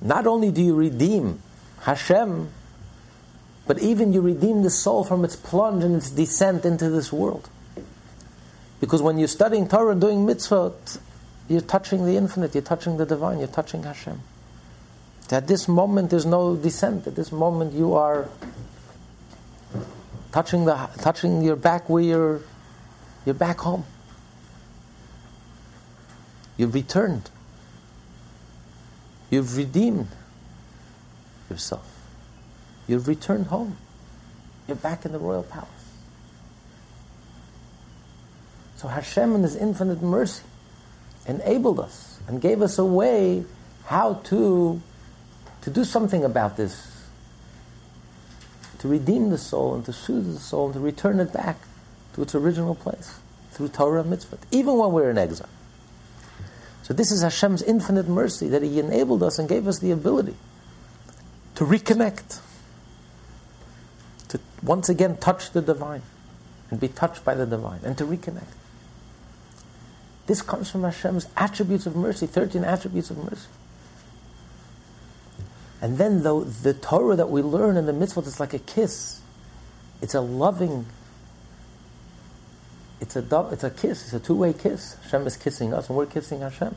[0.00, 1.42] not only do you redeem
[1.80, 2.50] Hashem,
[3.66, 7.48] but even you redeem the soul from its plunge and its descent into this world.
[8.80, 10.98] Because when you're studying Torah and doing mitzvot,
[11.48, 14.20] you're touching the infinite, you're touching the divine, you're touching Hashem.
[15.30, 17.06] At this moment, there's no descent.
[17.06, 18.28] At this moment, you are
[20.30, 22.40] touching the touching your back where you're
[23.24, 23.84] you're back home.
[26.56, 27.28] You've returned.
[29.30, 30.08] You've redeemed
[31.50, 31.95] yourself.
[32.88, 33.76] You've returned home.
[34.68, 35.68] You're back in the royal palace.
[38.76, 40.44] So Hashem, in His infinite mercy,
[41.26, 43.44] enabled us and gave us a way
[43.86, 44.80] how to,
[45.62, 46.92] to do something about this.
[48.80, 51.56] To redeem the soul and to soothe the soul and to return it back
[52.14, 53.18] to its original place
[53.52, 55.48] through Torah and mitzvah, even when we're in exile.
[56.82, 60.36] So this is Hashem's infinite mercy that He enabled us and gave us the ability
[61.56, 62.40] to reconnect,
[64.28, 66.02] to once again touch the divine
[66.70, 68.54] and be touched by the divine and to reconnect.
[70.26, 73.46] This comes from Hashem's attributes of mercy, 13 attributes of mercy.
[75.80, 79.20] And then the, the Torah that we learn in the mitzvot is like a kiss.
[80.00, 80.86] It's a loving
[83.00, 84.04] it's a it's a kiss.
[84.04, 84.96] It's a two-way kiss.
[85.04, 86.74] Hashem is kissing us, and we're kissing Hashem.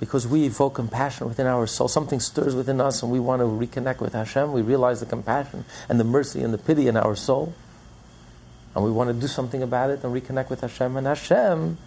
[0.00, 1.88] Because we evoke compassion within our soul.
[1.88, 4.52] Something stirs within us, and we want to reconnect with Hashem.
[4.52, 7.54] We realize the compassion and the mercy and the pity in our soul,
[8.74, 10.96] and we want to do something about it and reconnect with Hashem.
[10.96, 11.78] And Hashem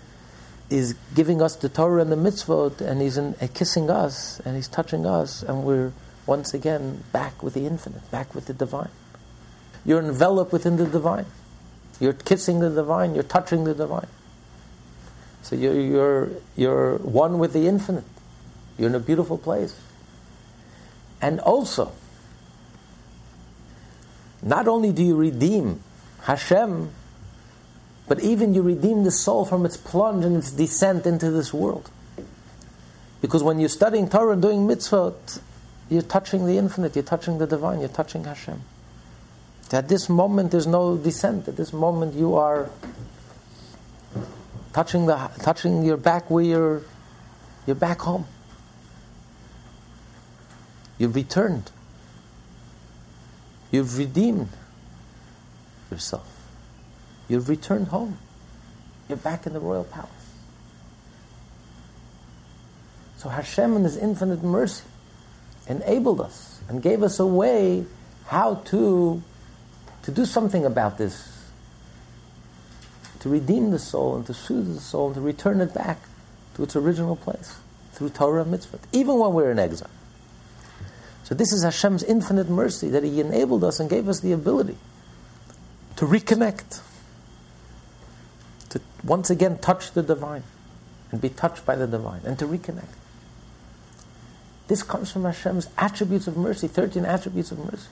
[0.70, 4.56] is giving us the Torah and the mitzvot, and He's in, uh, kissing us, and
[4.56, 5.92] He's touching us, and we're
[6.26, 8.90] once again back with the infinite, back with the divine.
[9.86, 11.26] You're enveloped within the divine.
[12.00, 14.08] You're kissing the divine, you're touching the divine.
[15.48, 18.04] So you're, you're, you're one with the infinite.
[18.78, 19.74] You're in a beautiful place.
[21.22, 21.94] And also,
[24.44, 25.80] not only do you redeem
[26.24, 26.90] Hashem,
[28.10, 31.90] but even you redeem the soul from its plunge and its descent into this world.
[33.22, 35.40] Because when you're studying Torah and doing mitzvot,
[35.90, 38.64] you're touching the infinite, you're touching the divine, you're touching Hashem.
[39.72, 41.48] At this moment, there's no descent.
[41.48, 42.70] At this moment, you are
[44.74, 46.82] touching, the, touching your back where you're,
[47.66, 48.26] you're back home.
[50.98, 51.72] You've returned.
[53.72, 54.50] You've redeemed
[55.92, 56.28] yourself.
[57.28, 58.18] You've returned home.
[59.10, 60.12] You're back in the royal palace.
[63.18, 64.84] So Hashem, in His infinite mercy,
[65.68, 67.86] enabled us and gave us a way
[68.28, 69.22] how to,
[70.04, 71.37] to do something about this,
[73.28, 76.00] to redeem the soul and to soothe the soul and to return it back
[76.56, 77.60] to its original place
[77.92, 79.90] through Torah and mitzvah, even when we're in exile.
[81.24, 84.78] So this is Hashem's infinite mercy that He enabled us and gave us the ability
[85.98, 86.82] to reconnect,
[88.70, 90.44] to once again touch the divine
[91.12, 92.94] and be touched by the divine and to reconnect.
[94.68, 97.88] This comes from Hashem's attributes of mercy, 13 attributes of mercy.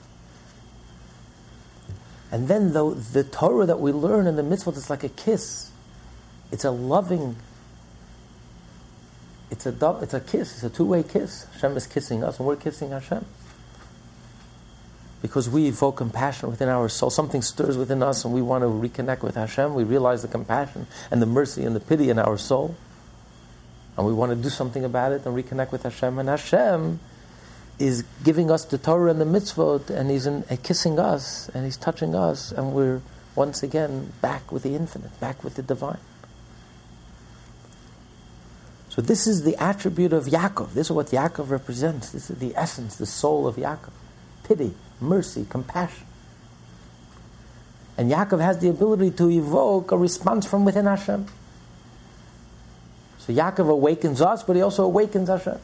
[2.30, 5.70] And then the, the Torah that we learn in the mitzvot is like a kiss.
[6.50, 7.36] It's a loving,
[9.50, 11.46] it's a, it's a kiss, it's a two-way kiss.
[11.54, 13.24] Hashem is kissing us and we're kissing Hashem.
[15.22, 17.10] Because we evoke compassion within our soul.
[17.10, 19.74] Something stirs within us and we want to reconnect with Hashem.
[19.74, 22.76] We realize the compassion and the mercy and the pity in our soul
[23.96, 26.18] and we want to do something about it and reconnect with Hashem.
[26.18, 27.00] And Hashem
[27.78, 31.64] is giving us the Torah and the mitzvot, and He's in, uh, kissing us, and
[31.64, 33.02] He's touching us, and we're
[33.34, 35.98] once again back with the infinite, back with the divine.
[38.88, 40.72] So this is the attribute of Yaakov.
[40.72, 42.12] This is what Yaakov represents.
[42.12, 43.92] This is the essence, the soul of Yaakov.
[44.44, 46.06] Pity, mercy, compassion.
[47.98, 51.26] And Yaakov has the ability to evoke a response from within Hashem.
[53.18, 55.58] So Yaakov awakens us, but he also awakens Hashem,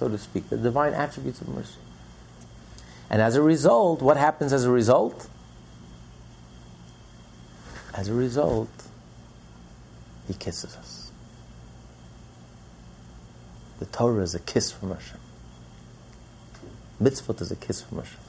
[0.00, 1.76] so to speak, the divine attributes of mercy.
[3.10, 5.28] And as a result, what happens as a result?
[7.92, 8.70] As a result,
[10.26, 11.12] he kisses us.
[13.78, 15.18] The Torah is a kiss from Hashem.
[17.02, 18.20] Mitzvot is a kiss from Hashem.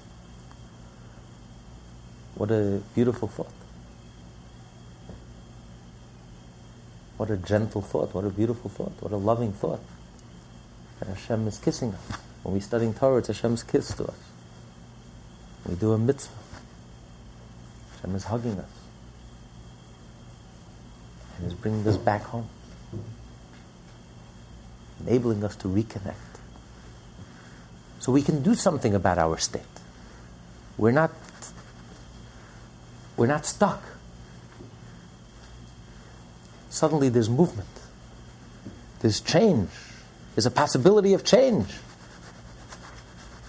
[2.36, 3.54] What a beautiful thought.
[7.16, 9.80] What a gentle thought, what a beautiful thought, what a loving thought.
[11.08, 12.20] Hashem is kissing us.
[12.44, 14.20] When we're studying Torah, it's Hashem's kiss to us.
[15.68, 16.34] We do a mitzvah.
[17.96, 18.70] Hashem is hugging us.
[21.38, 22.48] And is bringing us back home.
[25.06, 26.14] Enabling us to reconnect.
[28.00, 29.62] So we can do something about our state.
[30.78, 31.12] We're not,
[33.18, 33.84] we're not stuck
[36.72, 37.70] suddenly there's movement.
[39.02, 39.70] There's change.
[40.36, 41.68] There's a possibility of change.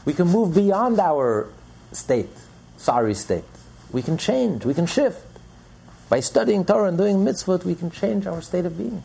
[0.04, 1.48] We can move beyond our
[1.92, 2.30] state,
[2.76, 3.44] sorry state.
[3.92, 5.26] We can change, we can shift.
[6.08, 9.02] By studying Torah and doing mitzvot, we can change our state of being.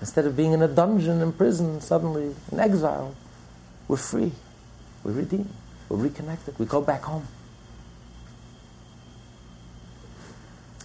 [0.00, 3.14] Instead of being in a dungeon, in prison, suddenly in exile,
[3.86, 4.32] we're free,
[5.02, 5.50] we're redeemed,
[5.88, 7.26] we're reconnected, we go back home.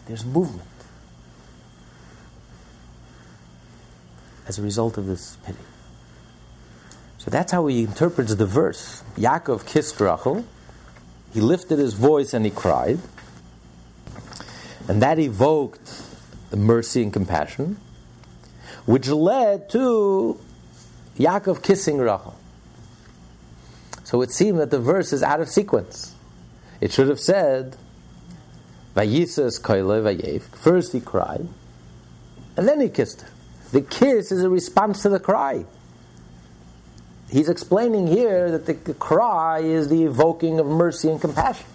[0.06, 0.68] There's movement.
[4.48, 5.58] As a result of this pity.
[7.18, 9.04] So that's how he interprets the verse.
[9.16, 10.46] Yaakov kissed Rachel.
[11.34, 13.00] He lifted his voice and he cried.
[14.88, 16.04] And that evoked
[16.54, 17.78] mercy and compassion,
[18.86, 20.40] which led to
[21.18, 22.36] Yaakov kissing Rachel.
[24.04, 26.14] So it seemed that the verse is out of sequence.
[26.82, 27.78] It should have said,
[28.96, 30.42] Vayisas vayev.
[30.42, 31.48] First he cried,
[32.58, 33.30] and then he kissed her.
[33.74, 35.66] The kiss is a response to the cry.
[37.28, 41.66] He's explaining here that the cry is the evoking of mercy and compassion.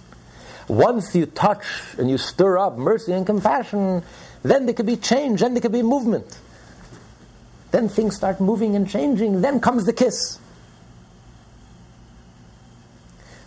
[0.69, 1.67] Once you touch
[1.99, 4.05] and you stir up mercy and compassion,
[4.45, 6.39] then there could be change, then there could be movement.
[7.73, 10.39] Then things start moving and changing, then comes the kiss.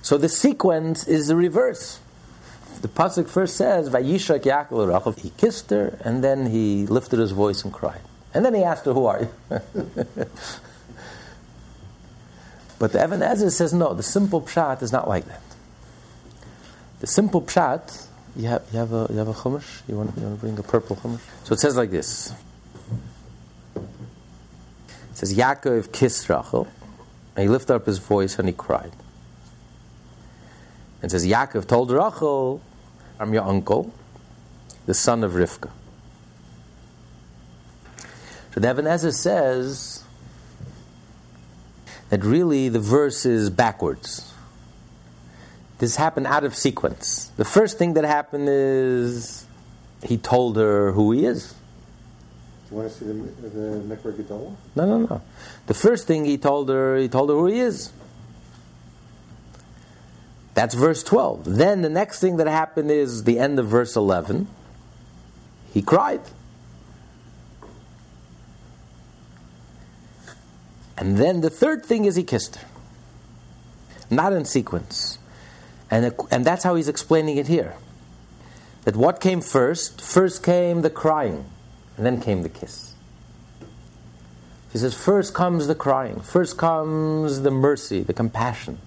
[0.01, 1.99] So the sequence is the reverse.
[2.81, 7.31] The pasuk first says, "Vayishak Yaakov Rachel." He kissed her, and then he lifted his
[7.31, 8.01] voice and cried,
[8.33, 9.29] and then he asked her, "Who are you?"
[12.79, 15.41] but the HaEzer says, "No, the simple pshat is not like that.
[16.99, 19.81] The simple pshat, you have, you have a you have a chumash.
[19.87, 21.19] You want, you want to bring a purple chumash?
[21.43, 22.33] So it says like this.
[23.75, 26.67] It says Yaakov kissed Rachel,
[27.35, 28.93] and he lifted up his voice and he cried.
[31.01, 32.61] And says Yaakov told Rachel,
[33.19, 33.91] "I'm your uncle,
[34.85, 35.69] the son of Rivka."
[38.53, 40.03] So the says
[42.09, 44.33] that really the verse is backwards.
[45.79, 47.31] This happened out of sequence.
[47.37, 49.45] The first thing that happened is
[50.03, 51.53] he told her who he is.
[52.69, 54.55] Do you want to see the, the Mikra Gedolah?
[54.75, 55.21] No, no, no.
[55.67, 57.91] The first thing he told her, he told her who he is.
[60.53, 61.45] That's verse 12.
[61.45, 64.47] Then the next thing that happened is the end of verse 11.
[65.73, 66.21] He cried.
[71.01, 72.67] And then the third thing is he kissed her.
[74.11, 75.17] Not in sequence.
[75.89, 77.73] And, and that's how he's explaining it here.
[78.83, 79.99] That what came first?
[79.99, 81.45] First came the crying,
[81.97, 82.93] and then came the kiss.
[84.71, 88.77] He says, first comes the crying, first comes the mercy, the compassion,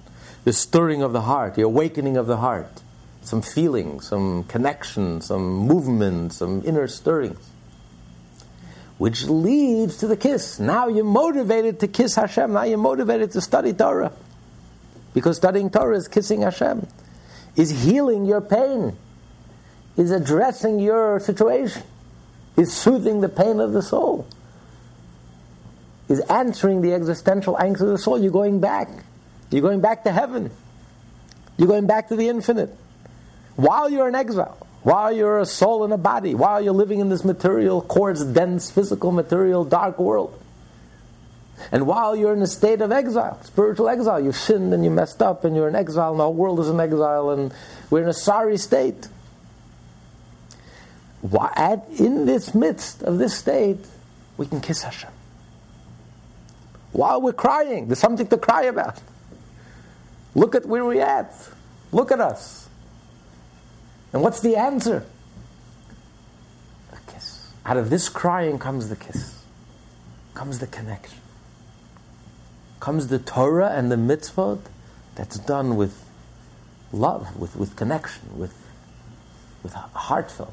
[0.44, 2.80] the stirring of the heart, the awakening of the heart,
[3.22, 7.50] some feeling, some connection, some movement, some inner stirrings,
[9.04, 10.58] which leads to the kiss.
[10.58, 14.10] Now you're motivated to kiss Hashem, now you're motivated to study Torah.
[15.12, 16.86] Because studying Torah is kissing Hashem,
[17.54, 18.96] is healing your pain,
[19.98, 21.82] is addressing your situation,
[22.56, 24.26] is soothing the pain of the soul,
[26.08, 28.18] is answering the existential angst of the soul.
[28.18, 28.88] You're going back.
[29.50, 30.50] You're going back to heaven.
[31.58, 32.74] You're going back to the infinite.
[33.56, 37.08] While you're in exile, while you're a soul in a body, while you're living in
[37.08, 40.38] this material, coarse, dense, physical, material, dark world.
[41.72, 45.22] And while you're in a state of exile, spiritual exile, you've sinned and you messed
[45.22, 47.54] up and you're in exile and the whole world is in exile and
[47.88, 49.08] we're in a sorry state.
[51.22, 53.86] Why, in this midst of this state,
[54.36, 55.10] we can kiss Hashem.
[56.92, 59.00] While we're crying, there's something to cry about.
[60.34, 61.32] Look at where we're at.
[61.90, 62.63] Look at us.
[64.14, 65.04] And what's the answer?
[66.92, 67.50] A kiss.
[67.66, 69.42] Out of this crying comes the kiss,
[70.32, 71.18] comes the connection
[72.84, 74.60] comes the Torah and the mitzvot
[75.14, 76.04] that's done with
[76.92, 78.54] love, with, with connection, with,
[79.62, 80.52] with heartfelt.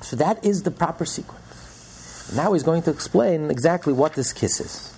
[0.00, 2.32] So that is the proper sequence.
[2.34, 4.95] Now he's going to explain exactly what this kiss is.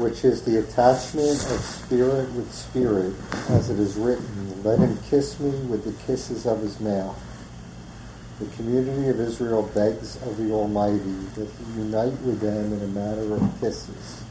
[0.00, 3.12] Which is the attachment of spirit with spirit,
[3.50, 7.20] as it is written, Let him kiss me with the kisses of his mouth.
[8.40, 10.96] The community of Israel begs of the Almighty
[11.34, 14.24] that He unite with them in a matter of kisses.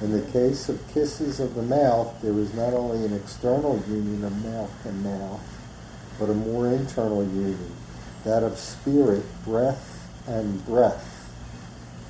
[0.00, 4.24] In the case of kisses of the mouth, there is not only an external union
[4.24, 5.40] of mouth and mouth,
[6.18, 7.72] but a more internal union,
[8.24, 11.13] that of spirit, breath, and breath.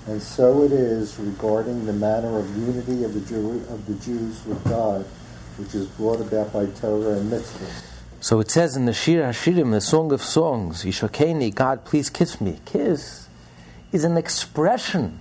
[0.07, 4.45] And so it is regarding the manner of unity of the, Jew, of the Jews
[4.45, 5.07] with God,
[5.57, 7.71] which is brought about by Torah and mitzvah.
[8.21, 12.39] So it says in the Shir Hashirim, the Song of Songs, Yishakeni, God, please kiss
[12.39, 12.59] me.
[12.67, 13.29] Kiss
[13.93, 15.21] is an expression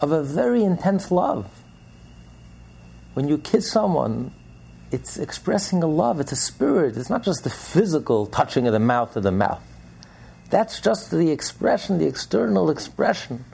[0.00, 1.48] of a very intense love.
[3.14, 4.32] When you kiss someone,
[4.92, 8.78] it's expressing a love, it's a spirit, it's not just the physical touching of the
[8.78, 9.62] mouth of the mouth.
[10.48, 13.44] That's just the expression, the external expression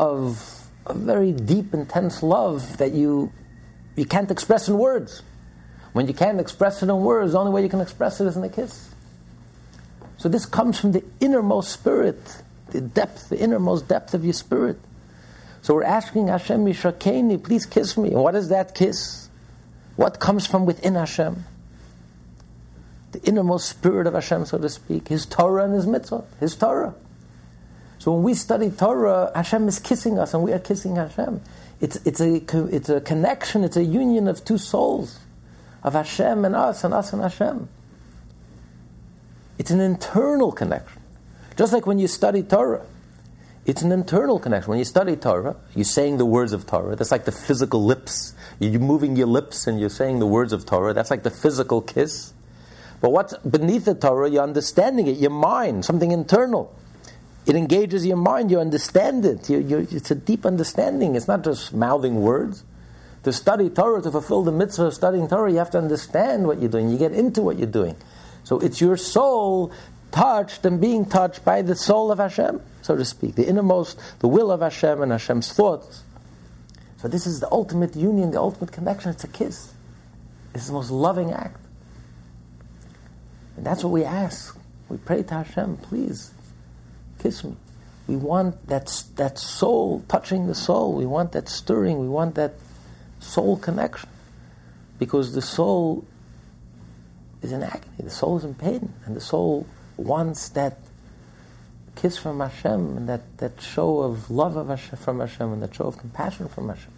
[0.00, 3.30] of a very deep, intense love that you,
[3.96, 5.22] you can't express in words.
[5.92, 8.34] When you can't express it in words, the only way you can express it is
[8.34, 8.88] in a kiss.
[10.16, 14.78] So this comes from the innermost spirit, the depth, the innermost depth of your spirit.
[15.60, 18.10] So we're asking Hashem, Mishakeni, please kiss me.
[18.10, 19.28] What is that kiss?
[19.96, 21.44] What comes from within Hashem?
[23.12, 26.94] The innermost spirit of Hashem, so to speak, His Torah and His mitzvah, His Torah.
[28.00, 31.42] So when we study Torah, Hashem is kissing us and we are kissing Hashem.
[31.82, 32.36] It's, it's, a,
[32.74, 35.20] it's a connection, it's a union of two souls
[35.82, 37.68] of Hashem and us, and us and Hashem.
[39.58, 41.02] It's an internal connection.
[41.56, 42.86] Just like when you study Torah,
[43.66, 44.70] It's an internal connection.
[44.70, 46.96] When you study Torah, you're saying the words of Torah.
[46.96, 48.34] That's like the physical lips.
[48.58, 50.94] You're moving your lips and you're saying the words of Torah.
[50.94, 52.32] That's like the physical kiss.
[53.00, 56.74] But what's beneath the Torah, you're understanding it, your mind, something internal.
[57.46, 59.48] It engages your mind, you understand it.
[59.48, 61.16] You, you, it's a deep understanding.
[61.16, 62.64] It's not just mouthing words.
[63.24, 66.60] To study Torah, to fulfill the mitzvah of studying Torah, you have to understand what
[66.60, 66.90] you're doing.
[66.90, 67.96] You get into what you're doing.
[68.44, 69.72] So it's your soul
[70.10, 74.28] touched and being touched by the soul of Hashem, so to speak, the innermost, the
[74.28, 76.02] will of Hashem and Hashem's thoughts.
[76.96, 79.10] So this is the ultimate union, the ultimate connection.
[79.10, 79.72] It's a kiss.
[80.54, 81.58] It's the most loving act.
[83.56, 84.58] And that's what we ask.
[84.88, 86.32] We pray to Hashem, please,
[87.20, 87.56] kiss me.
[88.06, 90.94] We want that, that soul touching the soul.
[90.94, 92.00] We want that stirring.
[92.00, 92.54] We want that
[93.20, 94.08] soul connection.
[94.98, 96.04] Because the soul
[97.42, 99.66] is in agony, the soul is in pain, and the soul
[99.96, 100.78] wants that
[101.96, 105.74] kiss from Hashem and that, that show of love of Hashem, from Hashem and that
[105.74, 106.92] show of compassion from Hashem.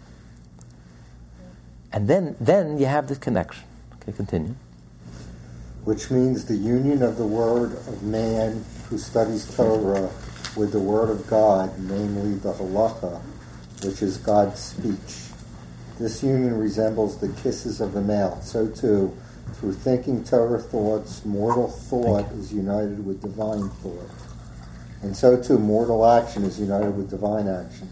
[1.91, 3.63] And then, then you have this connection.
[3.95, 4.55] Okay, continue.
[5.83, 10.07] Which means the union of the word of man who studies Torah
[10.55, 13.19] with the word of God, namely the halacha,
[13.83, 15.31] which is God's speech.
[15.99, 18.43] This union resembles the kisses of the mouth.
[18.43, 19.17] So too,
[19.53, 24.11] through thinking Torah thoughts, mortal thought is united with divine thought.
[25.01, 27.89] And so too, mortal action is united with divine action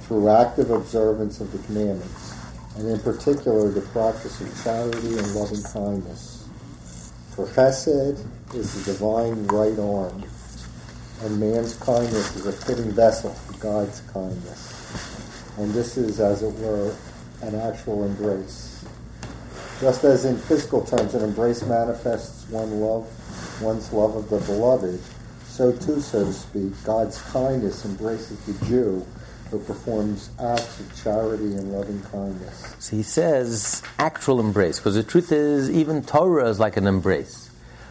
[0.00, 2.34] through active observance of the commandments,
[2.76, 6.48] and in particular, the practice of charity and loving kindness.
[7.36, 10.24] For chesed is the divine right arm,
[11.22, 15.56] and man's kindness is a fitting vessel for God's kindness.
[15.58, 16.94] And this is, as it were,
[17.42, 18.84] an actual embrace.
[19.80, 23.06] Just as in physical terms, an embrace manifests one love,
[23.62, 25.00] one's love of the beloved,
[25.46, 29.06] so too, so to speak, God's kindness embraces the Jew
[29.50, 32.74] who performs acts of charity and loving kindness.
[32.78, 37.50] So he says actual embrace, because the truth is, even Torah is like an embrace.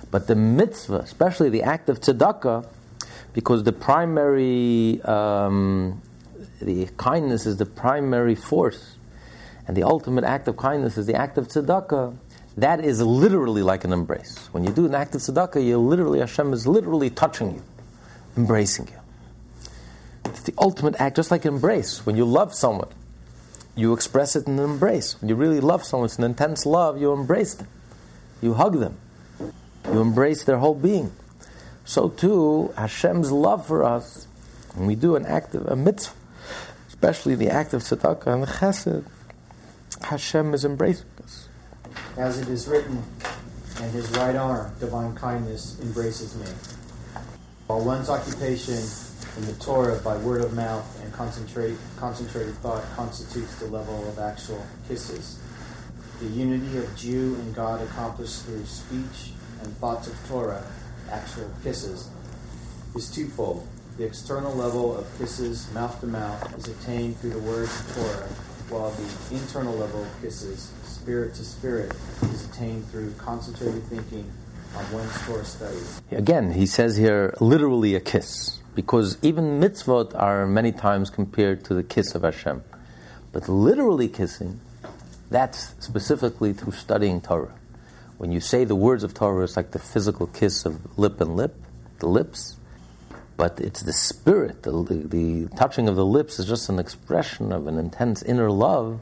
[0.09, 2.65] But the mitzvah, especially the act of tzedakah,
[3.33, 6.01] because the primary, um,
[6.61, 8.97] the kindness is the primary force
[9.69, 12.17] and the ultimate act of kindness is the act of tzedakah,
[12.57, 14.49] that is literally like an embrace.
[14.51, 17.63] When you do an act of tzedakah, you literally, Hashem is literally touching you,
[18.35, 19.71] embracing you.
[20.25, 22.03] It's the ultimate act, just like embrace.
[22.03, 22.89] When you love someone,
[23.75, 25.21] you express it in an embrace.
[25.21, 27.67] When you really love someone, it's an intense love, you embrace them.
[28.41, 28.97] You hug them.
[29.85, 31.11] You embrace their whole being.
[31.89, 34.27] So too, Hashem's love for us,
[34.75, 36.13] when we do an act of a mitzvah,
[36.87, 39.05] especially the act of tzedakah and chesed,
[40.03, 41.47] Hashem is embracing us.
[42.15, 43.01] As it is written,
[43.81, 46.45] and his right arm, divine kindness, embraces me.
[47.65, 48.77] While one's occupation
[49.37, 54.19] in the Torah by word of mouth and concentrate, concentrated thought constitutes the level of
[54.19, 55.39] actual kisses.
[56.19, 59.33] The unity of Jew and God accomplished through speech
[59.63, 60.63] and thoughts of Torah,
[61.11, 62.09] actual kisses,
[62.95, 63.67] is twofold.
[63.97, 68.29] The external level of kisses, mouth to mouth, is attained through the words of Torah
[68.69, 71.91] while the internal level of kisses, spirit to spirit,
[72.23, 74.31] is attained through concentrated thinking
[74.75, 76.01] on one's Torah studies.
[76.11, 81.73] Again, he says here literally a kiss, because even mitzvot are many times compared to
[81.73, 82.63] the kiss of Hashem.
[83.31, 84.59] But literally kissing,
[85.29, 87.53] that's specifically through studying Torah.
[88.19, 91.35] When you say the words of Torah, it's like the physical kiss of lip and
[91.35, 91.55] lip,
[91.97, 92.57] the lips
[93.39, 97.67] but it's the spirit, the, the, touching of the lips is just an expression of
[97.67, 98.99] an intense inner love.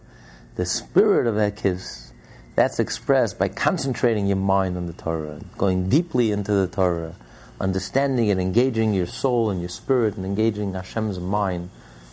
[0.57, 2.13] The spirit of that kiss,
[2.53, 7.15] that's expressed by concentrating your mind on the Torah, going deeply into the Torah,
[7.59, 11.72] understanding it, engaging your soul and your spirit, and engaging Hashem's mind,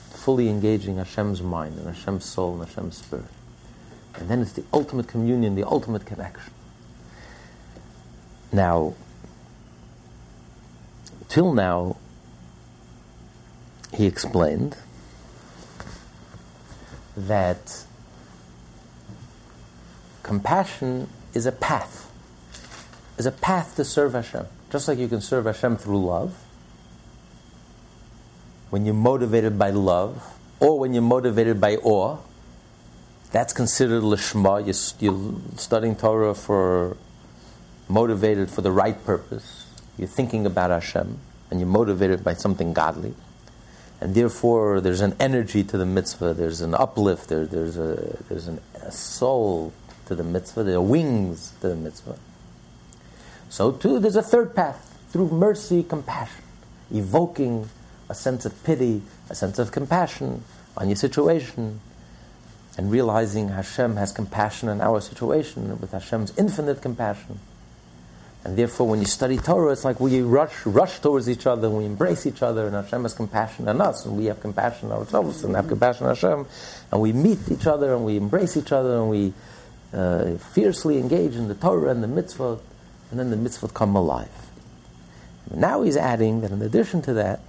[0.09, 3.27] fully engaging Hashem's mind and Hashem's soul and Hashem's spirit.
[4.15, 6.54] And then it's the ultimate communion, the ultimate connection.
[8.55, 8.95] Now,
[11.27, 11.97] till now,
[13.93, 14.77] he explained
[17.17, 17.85] that
[20.23, 22.09] compassion is a path,
[23.19, 24.47] is a path to serve Hashem.
[24.71, 26.37] Just like you can serve Hashem through love,
[28.71, 32.19] when you're motivated by love, or when you're motivated by awe,
[33.33, 34.65] that's considered lishma.
[34.65, 36.97] You're, you're studying Torah for
[37.89, 39.67] motivated for the right purpose.
[39.99, 41.19] You're thinking about Hashem,
[41.51, 43.15] and you're motivated by something godly.
[44.01, 48.49] And therefore there's an energy to the mitzvah, there's an uplift, there, there's, a, there's
[48.49, 49.73] an, a soul
[50.07, 52.19] to the mitzvah, there are wings to the mitzvah.
[53.49, 56.43] So too, there's a third path, through mercy, compassion,
[56.93, 57.71] evoking
[58.09, 60.43] a sense of pity, a sense of compassion
[60.77, 61.81] on your situation,
[62.77, 67.39] and realizing Hashem has compassion on our situation with Hashem's infinite compassion.
[68.45, 71.79] And therefore, when you study Torah, it's like we rush, rush towards each other, and
[71.79, 74.99] we embrace each other, and Hashem has compassion on us, and we have compassion on
[74.99, 76.47] ourselves, and have compassion on Hashem,
[76.93, 79.33] and we meet each other, and we embrace each other, and we
[79.95, 82.59] uh, fiercely engage in the Torah and the mitzvah,
[83.11, 84.29] and then the mitzvah come alive.
[85.51, 87.41] Now he's adding that in addition to that,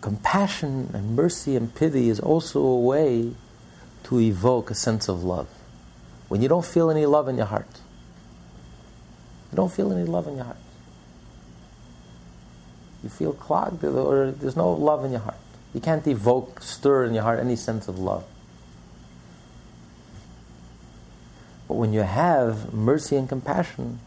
[0.00, 3.34] compassion and mercy and pity is also a way
[4.04, 5.48] to evoke a sense of love.
[6.28, 7.80] When you don't feel any love in your heart,
[9.54, 10.56] you don't feel any love in your heart.
[13.04, 15.36] You feel clogged, or there's no love in your heart.
[15.72, 18.24] You can't evoke, stir in your heart any sense of love.
[21.68, 24.00] But when you have mercy and compassion,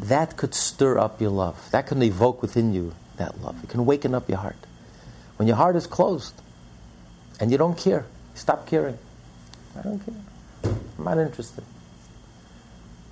[0.00, 1.70] that could stir up your love.
[1.70, 3.62] That can evoke within you that love.
[3.62, 4.56] It can waken up your heart.
[5.36, 6.34] When your heart is closed
[7.38, 8.98] and you don't care, stop caring.
[9.78, 10.74] I don't care.
[10.98, 11.62] I'm not interested.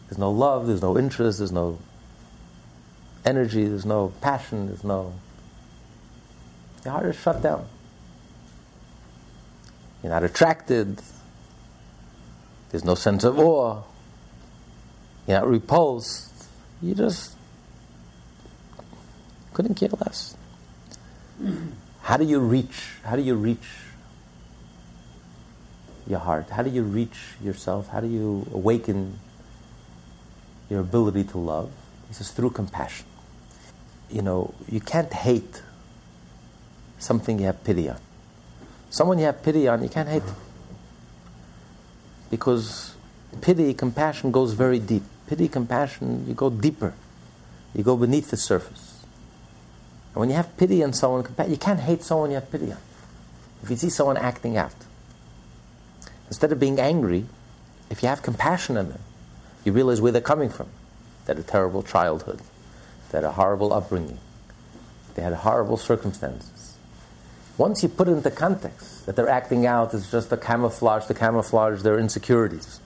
[0.08, 1.78] There's no love, there's no interest, there's no
[3.24, 5.14] energy, there's no passion, there's no.
[6.84, 7.66] Your heart is shut down.
[10.02, 11.00] You're not attracted.
[12.70, 13.82] There's no sense of awe.
[15.26, 16.30] You're not repulsed.
[16.82, 17.34] You just
[19.54, 20.36] couldn't care less.
[22.02, 22.98] How do you reach?
[23.02, 23.66] How do you reach
[26.06, 26.50] your heart?
[26.50, 27.88] How do you reach yourself?
[27.88, 29.18] How do you awaken
[30.68, 31.70] your ability to love?
[32.08, 33.06] He says through compassion.
[34.10, 35.62] You know, you can't hate
[36.98, 37.98] something you have pity on.
[38.90, 40.22] Someone you have pity on, you can't hate.
[42.30, 42.94] Because
[43.40, 46.94] pity, compassion goes very deep pity, compassion, you go deeper.
[47.74, 49.04] You go beneath the surface.
[50.12, 52.78] And when you have pity on someone, you can't hate someone you have pity on.
[53.62, 54.74] If you see someone acting out,
[56.28, 57.26] instead of being angry,
[57.90, 59.00] if you have compassion on them,
[59.64, 60.68] you realize where they're coming from.
[61.26, 62.40] Had a terrible childhood,
[63.10, 64.18] had a horrible upbringing,
[65.14, 66.76] they had horrible circumstances.
[67.56, 71.14] Once you put it into context that they're acting out is just a camouflage to
[71.14, 72.80] camouflage their insecurities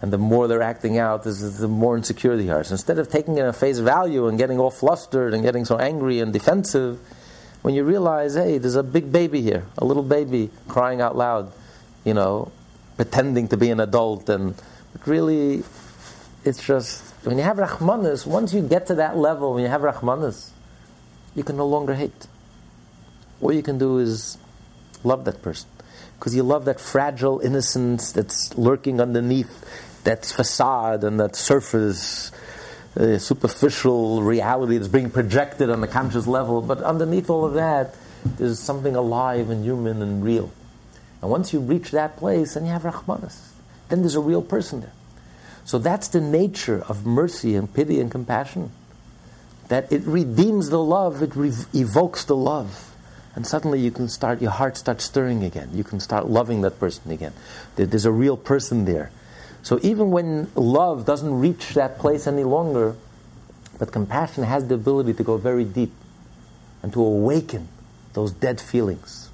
[0.00, 2.62] and the more they're acting out, is the more insecure they are.
[2.62, 5.76] So instead of taking it at face value and getting all flustered and getting so
[5.76, 7.00] angry and defensive,
[7.62, 11.52] when you realize, hey, there's a big baby here, a little baby crying out loud,
[12.04, 12.52] you know,
[12.96, 14.54] pretending to be an adult, and
[15.04, 15.64] really,
[16.48, 18.26] it's just when you have rahmanas.
[18.26, 20.50] Once you get to that level, when you have rahmanas,
[21.34, 22.26] you can no longer hate.
[23.40, 24.38] All you can do is
[25.04, 25.68] love that person
[26.18, 29.64] because you love that fragile innocence that's lurking underneath
[30.04, 32.32] that facade and that surface,
[32.96, 37.94] uh, superficial reality that's being projected on the conscious level, but underneath all of that,
[38.24, 40.50] there's something alive and human and real.
[41.22, 43.52] And once you reach that place, then you have Rahmanas.
[43.88, 44.92] Then there's a real person there.
[45.68, 48.70] So that's the nature of mercy and pity and compassion.
[49.68, 52.96] That it redeems the love, it re- evokes the love.
[53.34, 55.68] And suddenly you can start, your heart starts stirring again.
[55.74, 57.34] You can start loving that person again.
[57.76, 59.10] There's a real person there.
[59.62, 62.96] So even when love doesn't reach that place any longer,
[63.78, 65.92] but compassion has the ability to go very deep
[66.82, 67.68] and to awaken
[68.14, 69.28] those dead feelings.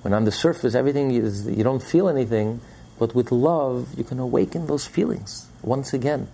[0.00, 2.62] When on the surface everything is, you don't feel anything,
[2.98, 6.28] but with love you can awaken those feelings once again.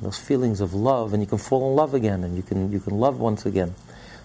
[0.00, 2.78] Those feelings of love, and you can fall in love again, and you can, you
[2.78, 3.74] can love once again.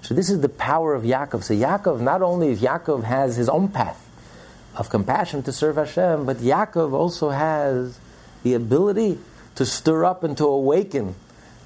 [0.03, 1.43] So this is the power of Yaakov.
[1.43, 3.99] So Yaakov, not only if Yaakov has his own path
[4.75, 7.97] of compassion to serve Hashem, but Yaakov also has
[8.43, 9.17] the ability
[9.55, 11.15] to stir up and to awaken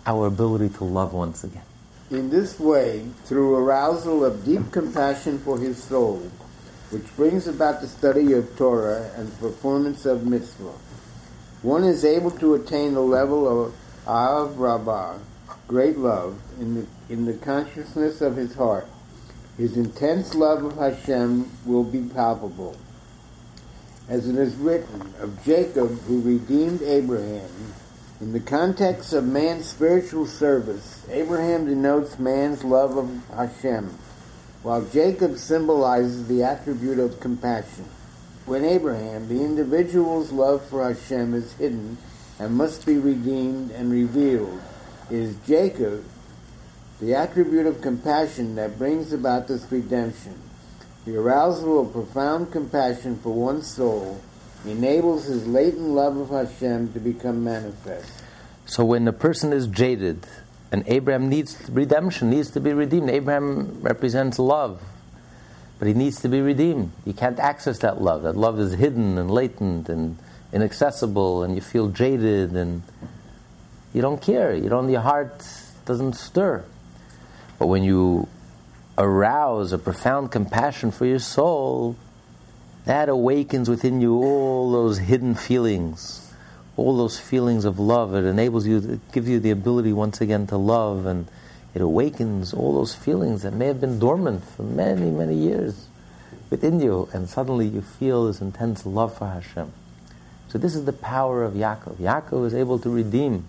[0.06, 1.64] our ability to love once again.
[2.10, 6.32] In this way, through arousal of deep compassion for his soul,
[6.92, 10.72] which brings about the study of Torah and performance of mitzvah,
[11.62, 13.74] one is able to attain the level of
[14.06, 15.18] Ahavah Rabbah,
[15.68, 18.88] great love, in the, in the consciousness of his heart.
[19.58, 22.78] His intense love of Hashem will be palpable
[24.08, 27.50] as it is written of Jacob who redeemed Abraham.
[28.22, 33.96] In the context of man's spiritual service, Abraham denotes man's love of Hashem,
[34.64, 37.86] while Jacob symbolizes the attribute of compassion.
[38.48, 41.98] When Abraham, the individual's love for Hashem, is hidden
[42.40, 44.62] and must be redeemed and revealed,
[45.12, 46.06] it is Jacob,
[47.02, 50.40] the attribute of compassion, that brings about this redemption.
[51.06, 54.22] The arousal of profound compassion for one's soul
[54.66, 58.24] enables his latent love of Hashem to become manifest.
[58.66, 60.26] So when a person is jaded
[60.72, 63.10] And Abraham needs redemption, needs to be redeemed.
[63.10, 64.82] Abraham represents love,
[65.80, 66.92] but he needs to be redeemed.
[67.06, 68.24] You can't access that love.
[68.24, 70.18] That love is hidden and latent and
[70.52, 72.82] inaccessible, and you feel jaded and
[73.94, 74.56] you don't care.
[74.56, 74.90] You don't.
[74.90, 75.48] Your heart
[75.86, 76.64] doesn't stir.
[77.60, 78.28] But when you
[78.98, 81.96] arouse a profound compassion for your soul,
[82.86, 86.34] that awakens within you all those hidden feelings,
[86.76, 88.16] all those feelings of love.
[88.16, 91.28] It enables you, to gives you the ability once again to love, and
[91.78, 95.86] it awakens all those feelings that may have been dormant for many, many years
[96.50, 99.72] within you, and suddenly you feel this intense love for Hashem.
[100.48, 101.98] So this is the power of Yaakov.
[101.98, 103.48] Yaakov is able to redeem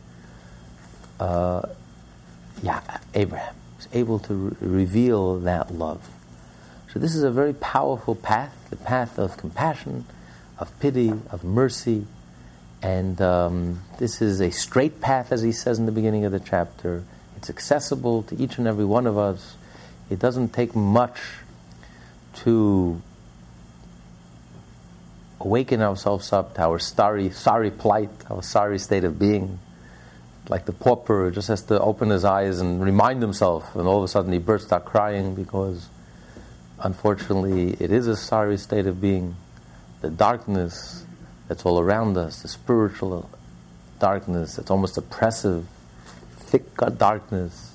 [1.18, 1.62] uh,
[3.14, 3.55] Abraham.
[3.79, 6.07] Is able to re- reveal that love.
[6.93, 10.05] So this is a very powerful path, the path of compassion,
[10.59, 12.07] of pity, of mercy,
[12.83, 16.41] and um, this is a straight path, as he says in the beginning of the
[16.41, 17.05] chapter.
[17.39, 19.55] It's accessible to each and every one of us.
[20.11, 21.20] It doesn't take much
[22.43, 23.01] to
[25.41, 29.61] awaken ourselves up to our sorry, sorry plight, our sorry state of being.
[30.49, 34.03] Like the pauper just has to open his eyes and remind himself, and all of
[34.03, 35.86] a sudden he bursts out crying because
[36.80, 39.36] unfortunately it is a sorry state of being.
[40.01, 41.05] The darkness
[41.47, 43.30] that's all around us, the spiritual
[44.01, 45.68] darkness that's almost oppressive,
[46.49, 47.74] thick darkness.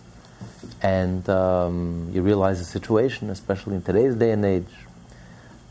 [0.82, 4.74] And um, you realize the situation, especially in today's day and age,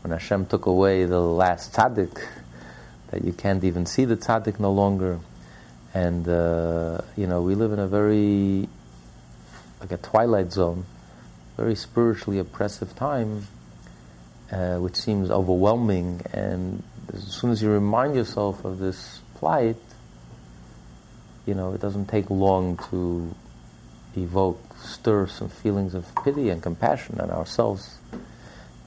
[0.01, 2.25] when Hashem took away the last tzaddik,
[3.11, 5.19] that you can't even see the tzaddik no longer.
[5.93, 8.67] And, uh, you know, we live in a very,
[9.79, 10.85] like a twilight zone,
[11.57, 13.47] very spiritually oppressive time,
[14.51, 16.21] uh, which seems overwhelming.
[16.33, 16.83] And
[17.13, 19.77] as soon as you remind yourself of this plight,
[21.45, 23.33] you know, it doesn't take long to
[24.15, 27.97] evoke, stir some feelings of pity and compassion on ourselves.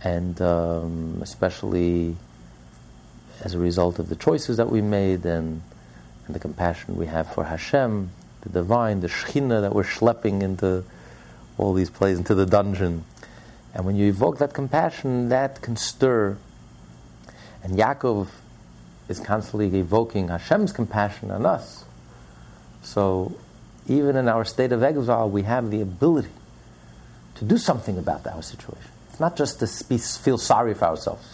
[0.03, 2.17] And um, especially
[3.43, 5.63] as a result of the choices that we made and,
[6.27, 8.11] and the compassion we have for Hashem,
[8.43, 10.85] the divine, the Shekhinah that we're schlepping into
[11.59, 13.05] all these places, into the dungeon.
[13.75, 16.39] And when you evoke that compassion, that can stir.
[17.63, 18.29] And Yaakov
[19.09, 21.86] is constantly evoking Hashem's compassion on us.
[22.87, 23.35] So
[23.89, 26.31] even in our state of exile, we have the ability
[27.35, 28.91] to do something about our situation.
[29.11, 31.27] It's not just to be, feel sorry for ourselves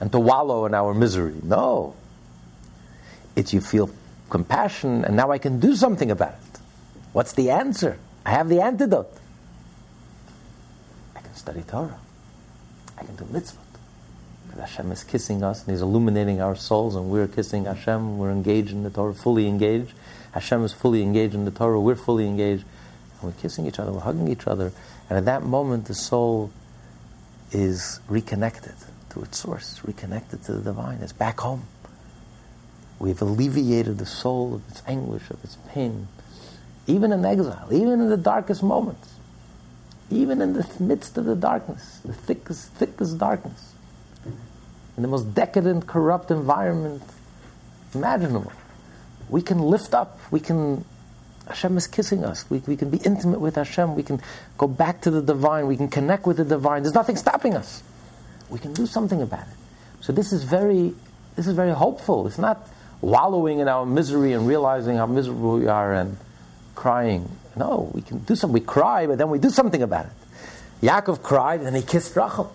[0.00, 1.36] and to wallow in our misery.
[1.44, 1.94] No.
[3.36, 3.88] It's you feel
[4.30, 6.60] compassion, and now I can do something about it.
[7.12, 7.98] What's the answer?
[8.26, 9.16] I have the antidote.
[11.14, 11.98] I can study Torah.
[12.98, 13.71] I can do mitzvot.
[14.58, 18.18] Hashem is kissing us and He's illuminating our souls, and we're kissing Hashem.
[18.18, 19.92] We're engaged in the Torah, fully engaged.
[20.32, 21.80] Hashem is fully engaged in the Torah.
[21.80, 22.64] We're fully engaged.
[23.20, 24.72] And we're kissing each other, we're hugging each other.
[25.08, 26.50] And at that moment, the soul
[27.50, 28.74] is reconnected
[29.10, 30.98] to its source, reconnected to the divine.
[31.02, 31.66] It's back home.
[32.98, 36.08] We've alleviated the soul of its anguish, of its pain,
[36.86, 39.14] even in exile, even in the darkest moments,
[40.10, 43.74] even in the midst of the darkness, the thickest, thickest darkness,
[44.96, 47.02] in the most decadent, corrupt environment
[47.94, 48.52] imaginable.
[49.28, 50.84] We can lift up, we can
[51.48, 52.48] Hashem is kissing us.
[52.48, 53.94] We, we can be intimate with Hashem.
[53.94, 54.20] We can
[54.58, 55.66] go back to the divine.
[55.66, 56.82] We can connect with the divine.
[56.82, 57.82] There's nothing stopping us.
[58.48, 59.54] We can do something about it.
[60.00, 60.94] So this is very,
[61.36, 62.26] this is very hopeful.
[62.26, 62.68] It's not
[63.00, 66.16] wallowing in our misery and realizing how miserable we are and
[66.74, 67.28] crying.
[67.56, 68.54] No, we can do something.
[68.54, 70.12] We cry, but then we do something about it.
[70.80, 72.54] Yaakov cried and he kissed Rachel.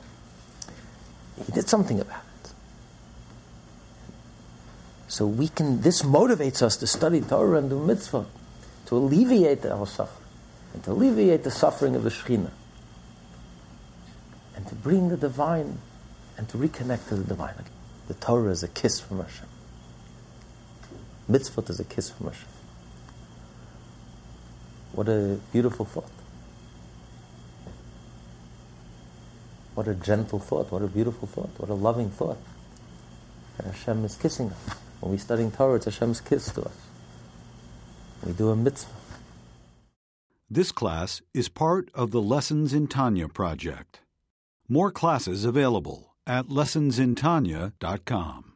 [1.45, 2.26] He did something about it.
[5.07, 5.81] So we can.
[5.81, 8.25] This motivates us to study Torah and do mitzvah
[8.87, 10.27] to alleviate our suffering,
[10.73, 12.51] and to alleviate the suffering of the Shekhinah,
[14.55, 15.79] and to bring the divine,
[16.37, 17.53] and to reconnect to the divine.
[18.07, 19.47] The Torah is a kiss from Hashem.
[21.29, 22.47] Mitzvot is a kiss from Hashem.
[24.93, 26.09] What a beautiful thought.
[29.75, 30.71] What a gentle thought.
[30.71, 31.51] What a beautiful thought.
[31.57, 32.37] What a loving thought.
[33.57, 34.77] And Hashem is kissing us.
[34.99, 36.77] When we're studying Torah, it's Hashem's kiss to us.
[38.25, 38.91] We do a mitzvah.
[40.49, 43.99] This class is part of the Lessons in Tanya project.
[44.69, 48.46] More classes available at lessonsintanya.com.